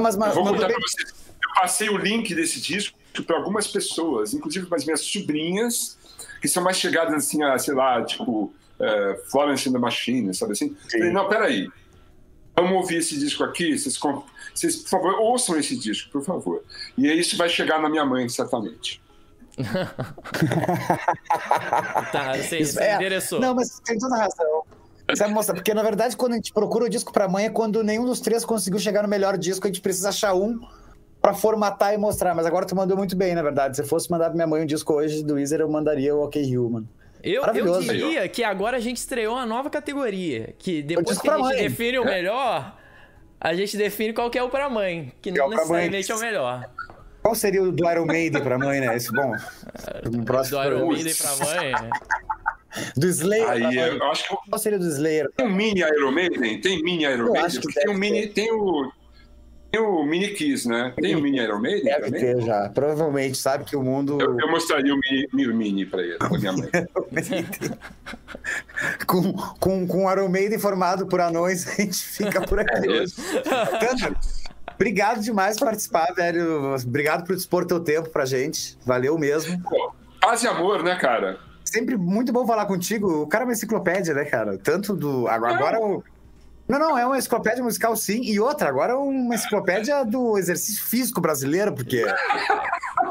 [0.00, 1.14] Mas, mas, Eu vou mas contar bem- pra vocês.
[1.42, 5.96] Eu passei o link desse disco para algumas pessoas, inclusive para as minhas sobrinhas,
[6.40, 10.52] que são mais chegadas assim a, sei lá, tipo, é, Florence and the Machine, sabe
[10.52, 10.76] assim?
[10.90, 11.68] Falei, não, peraí.
[12.56, 13.98] Vamos ouvir esse disco aqui, vocês,
[14.54, 16.62] vocês, por favor, ouçam esse disco, por favor.
[16.96, 19.02] E aí isso vai chegar na minha mãe, certamente.
[22.12, 22.94] Tá, você, Isso- você é.
[22.96, 23.40] endereçou.
[23.40, 24.62] Não, mas tem toda razão.
[25.14, 25.52] Sabe, moça?
[25.52, 28.20] Porque na verdade, quando a gente procura o disco pra mãe, é quando nenhum dos
[28.20, 30.58] três conseguiu chegar no melhor disco, a gente precisa achar um
[31.24, 32.34] pra formatar e mostrar.
[32.34, 33.76] Mas agora tu mandou muito bem, na verdade.
[33.78, 36.56] Se fosse mandar pra minha mãe um disco hoje do Weezer, eu mandaria o OK
[36.56, 36.84] Human.
[37.22, 40.54] Eu, eu diria que agora a gente estreou uma nova categoria.
[40.58, 41.56] Que depois que a gente mãe.
[41.56, 42.76] define o melhor,
[43.40, 45.10] a gente define qual que é o pra mãe.
[45.22, 45.56] Que é não mãe.
[45.56, 46.70] necessariamente é o melhor.
[47.22, 48.94] Qual seria o do Iron Maiden pra mãe, né?
[48.94, 49.32] Esse bom.
[50.12, 50.86] No próximo Do Iron.
[50.88, 51.72] Maiden pra mãe.
[52.94, 53.44] Do Slayer.
[53.46, 53.76] pra Aí mãe.
[53.76, 55.30] eu acho que Qual seria o do Slayer?
[55.34, 57.98] tem um mini Iron Maiden, tem mini Iron Eu Maiden, acho que porque tem o
[57.98, 58.92] deve mini, tem o
[59.78, 60.92] o mini Kiss, né?
[61.00, 62.20] Tem o mini Iron Maiden Deve também.
[62.20, 62.68] ter já.
[62.68, 64.20] Provavelmente, sabe que o mundo.
[64.20, 66.70] Eu, eu mostraria o mini, o mini pra ele, pra minha mãe.
[69.06, 72.72] com, com, com o Iron Maiden formado por anões, a gente fica por aqui.
[72.72, 73.04] É.
[73.78, 74.16] Thunder,
[74.74, 76.74] obrigado demais por participar, velho.
[76.74, 78.78] Obrigado por dispor teu tempo pra gente.
[78.84, 79.60] Valeu mesmo.
[79.62, 79.92] Pô,
[80.24, 81.38] Paz e amor, né, cara?
[81.66, 83.22] Sempre muito bom falar contigo.
[83.22, 84.56] O cara é uma enciclopédia, né, cara?
[84.56, 85.28] Tanto do.
[85.28, 86.02] Agora, agora o.
[86.66, 88.22] Não, não, é uma enciclopédia musical, sim.
[88.22, 92.04] E outra, agora é uma enciclopédia do exercício físico brasileiro, porque.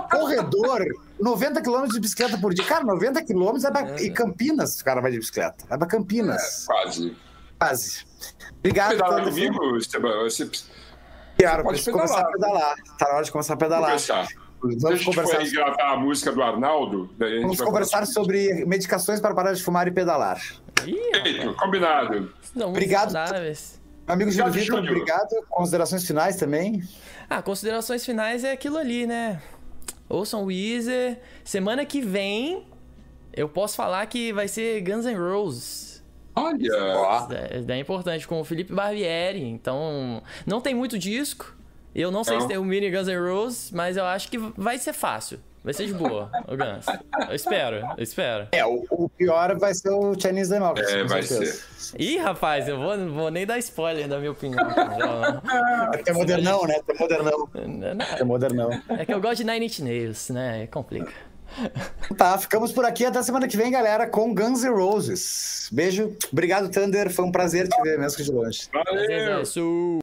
[0.09, 0.83] Corredor,
[1.19, 2.65] 90 quilômetros de bicicleta por dia.
[2.65, 4.01] Cara, 90 quilômetros é pra...
[4.01, 5.65] E Campinas, o cara vai de bicicleta.
[5.67, 6.65] Vai pra Campinas.
[6.65, 7.15] Quase.
[7.59, 8.05] Quase.
[8.59, 10.23] Obrigado, Pedalar comigo, Esteban?
[10.23, 10.49] Você
[11.37, 12.75] Claro, pode preciso começar a pedalar.
[12.97, 13.85] Tá na hora de começar a pedalar.
[13.85, 14.27] conversar.
[14.79, 19.19] Vamos conversar, aí gravar a música do Arnaldo, daí a gente vamos conversar sobre medicações
[19.19, 20.41] para parar de fumar e pedalar.
[20.87, 22.33] Ih, Feito, combinado.
[22.55, 23.11] não, Obrigado.
[23.11, 23.81] saudáveis.
[24.07, 25.45] Amigo Júlio Obrigado, Vitor, obrigado.
[25.49, 26.81] Considerações finais também.
[27.29, 29.41] Ah, considerações finais é aquilo ali, né?
[30.09, 31.19] Ouçam o Weezer.
[31.43, 32.65] Semana que vem,
[33.33, 36.03] eu posso falar que vai ser Guns N' Roses.
[36.35, 39.43] Olha, Ó, É, é importante, com o Felipe Barbieri.
[39.43, 41.55] Então, não tem muito disco.
[41.95, 44.77] Eu não sei se tem o mini Guns N' Roses, mas eu acho que vai
[44.77, 45.39] ser fácil.
[45.63, 46.85] Vai ser de boa, o Guns.
[47.29, 48.49] Eu espero, eu espero.
[48.51, 50.93] é, o, o pior vai ser o Chinese Democracy.
[50.93, 51.63] É, com vai certeza.
[51.97, 54.59] Ih, rapaz, eu vou, não vou nem dar spoiler da minha opinião.
[56.05, 56.75] É modernão, né?
[56.85, 57.49] É modernão.
[57.53, 58.69] Não, não, É modernão.
[58.89, 60.67] É que eu gosto de Nine Inch Nails, né?
[60.67, 61.13] Complica.
[62.17, 65.69] Tá, ficamos por aqui até semana que vem, galera, com Guns N' Roses.
[65.71, 66.13] Beijo.
[66.31, 67.09] Obrigado, Thunder.
[67.09, 68.67] Foi um prazer te ver, mesmo que de longe.
[68.73, 69.41] Valeu!
[69.41, 69.99] Isso.